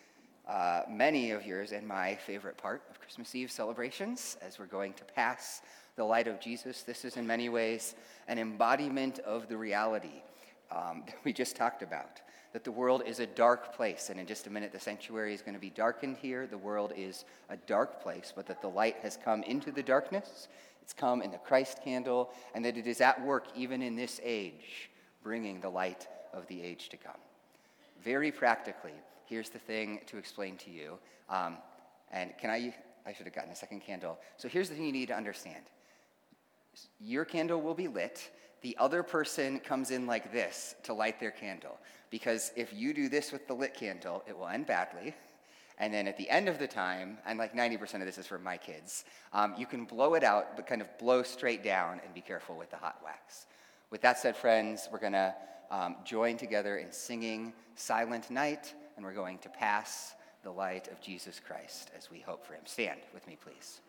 uh, 0.49 0.83
many 0.89 1.33
of 1.33 1.45
yours 1.45 1.73
and 1.73 1.87
my 1.87 2.15
favorite 2.15 2.57
part 2.57 2.83
of 2.91 3.01
Christmas 3.01 3.35
Eve 3.35 3.51
celebrations 3.51 4.37
as 4.41 4.59
we're 4.59 4.67
going 4.67 4.93
to 4.95 5.05
pass 5.05 5.61
the 5.97 6.05
light 6.05 6.29
of 6.29 6.41
Jesus. 6.41 6.83
This 6.83 7.05
is 7.05 7.17
in 7.17 7.27
many 7.27 7.49
ways 7.49 7.95
an 8.29 8.39
embodiment 8.39 9.19
of 9.21 9.49
the 9.49 9.57
reality 9.57 10.23
um, 10.71 11.03
that 11.07 11.17
we 11.25 11.33
just 11.33 11.57
talked 11.57 11.83
about 11.83 12.21
that 12.53 12.65
the 12.65 12.73
world 12.73 13.03
is 13.07 13.21
a 13.21 13.27
dark 13.27 13.75
place. 13.75 14.11
And 14.11 14.19
in 14.19 14.27
just 14.27 14.47
a 14.47 14.51
minute, 14.51 14.73
the 14.73 14.81
sanctuary 14.81 15.35
is 15.35 15.43
going 15.43 15.55
to 15.55 15.61
be 15.61 15.71
darkened 15.71 16.17
here. 16.17 16.47
The 16.47 16.59
world 16.59 16.93
is 16.97 17.25
a 17.51 17.57
dark 17.57 18.03
place, 18.03 18.33
but 18.35 18.47
that 18.47 18.63
the 18.63 18.69
light 18.69 18.97
has 19.03 19.17
come 19.17 19.43
into 19.43 19.71
the 19.71 19.83
darkness. 19.83 20.49
It's 20.83 20.93
come 20.93 21.23
in 21.23 21.31
the 21.31 21.39
Christ 21.39 21.81
candle, 21.83 22.31
and 22.55 22.65
that 22.65 22.77
it 22.77 22.87
is 22.87 23.01
at 23.01 23.25
work 23.25 23.47
even 23.57 23.83
in 23.83 23.97
this 23.97 24.21
age, 24.23 24.91
bringing 25.23 25.61
the 25.61 25.69
light 25.69 26.07
of 26.33 26.47
the 26.47 26.63
age 26.63 26.89
to 26.91 26.97
come. 26.97 27.21
Very 28.05 28.31
practically, 28.31 28.95
here's 29.25 29.51
the 29.51 29.59
thing 29.59 30.01
to 30.07 30.17
explain 30.17 30.57
to 30.59 30.71
you. 30.71 30.99
Um, 31.29 31.57
and 32.13 32.33
can 32.39 32.51
I? 32.51 32.75
I 33.05 33.13
should 33.13 33.27
have 33.27 33.35
gotten 33.35 33.53
a 33.53 33.57
second 33.57 33.81
candle. 33.81 34.19
So 34.37 34.49
here's 34.49 34.69
the 34.69 34.75
thing 34.75 34.85
you 34.85 34.93
need 34.93 35.09
to 35.09 35.17
understand 35.17 35.65
your 37.01 37.25
candle 37.25 37.61
will 37.61 37.75
be 37.75 37.89
lit. 37.89 38.31
The 38.67 38.77
other 38.79 39.05
person 39.05 39.61
comes 39.61 39.93
in 39.93 40.09
like 40.09 40.33
this 40.33 40.75
to 40.83 40.93
light 40.93 41.21
their 41.21 41.31
candle. 41.31 41.79
Because 42.11 42.51
if 42.57 42.75
you 42.75 42.93
do 42.93 43.09
this 43.09 43.31
with 43.31 43.47
the 43.47 43.55
lit 43.55 43.75
candle, 43.75 44.25
it 44.27 44.37
will 44.37 44.49
end 44.49 44.67
badly. 44.67 45.15
And 45.79 45.95
then 45.95 46.09
at 46.09 46.19
the 46.19 46.29
end 46.29 46.49
of 46.49 46.59
the 46.59 46.67
time, 46.67 47.19
and 47.25 47.39
like 47.39 47.55
90% 47.55 47.95
of 48.01 48.07
this 48.07 48.19
is 48.19 48.27
for 48.27 48.41
my 48.41 48.57
kids, 48.57 49.05
um, 49.33 49.55
you 49.57 49.67
can 49.67 49.85
blow 49.85 50.15
it 50.15 50.25
out, 50.25 50.57
but 50.57 50.67
kind 50.67 50.81
of 50.81 50.89
blow 50.99 51.23
straight 51.23 51.63
down 51.63 52.01
and 52.05 52.13
be 52.13 52.21
careful 52.21 52.57
with 52.57 52.69
the 52.73 52.77
hot 52.77 52.97
wax. 53.05 53.47
With 53.91 54.01
that 54.01 54.19
said, 54.19 54.37
friends, 54.37 54.89
we're 54.91 54.99
going 54.99 55.13
to 55.13 55.33
um, 55.71 55.95
join 56.05 56.37
together 56.37 56.79
in 56.79 56.91
singing 56.91 57.53
Silent 57.77 58.33
Night, 58.33 58.75
and 58.97 59.07
we're 59.07 59.15
going 59.15 59.39
to 59.39 59.49
pass 59.49 60.15
the 60.43 60.51
light 60.51 60.89
of 60.89 61.01
Jesus 61.01 61.39
Christ 61.39 61.93
as 61.97 62.11
we 62.11 62.19
hope 62.19 62.45
for 62.45 62.55
him. 62.55 62.63
Stand 62.65 62.99
with 63.15 63.29
me, 63.29 63.39
please. 63.41 63.81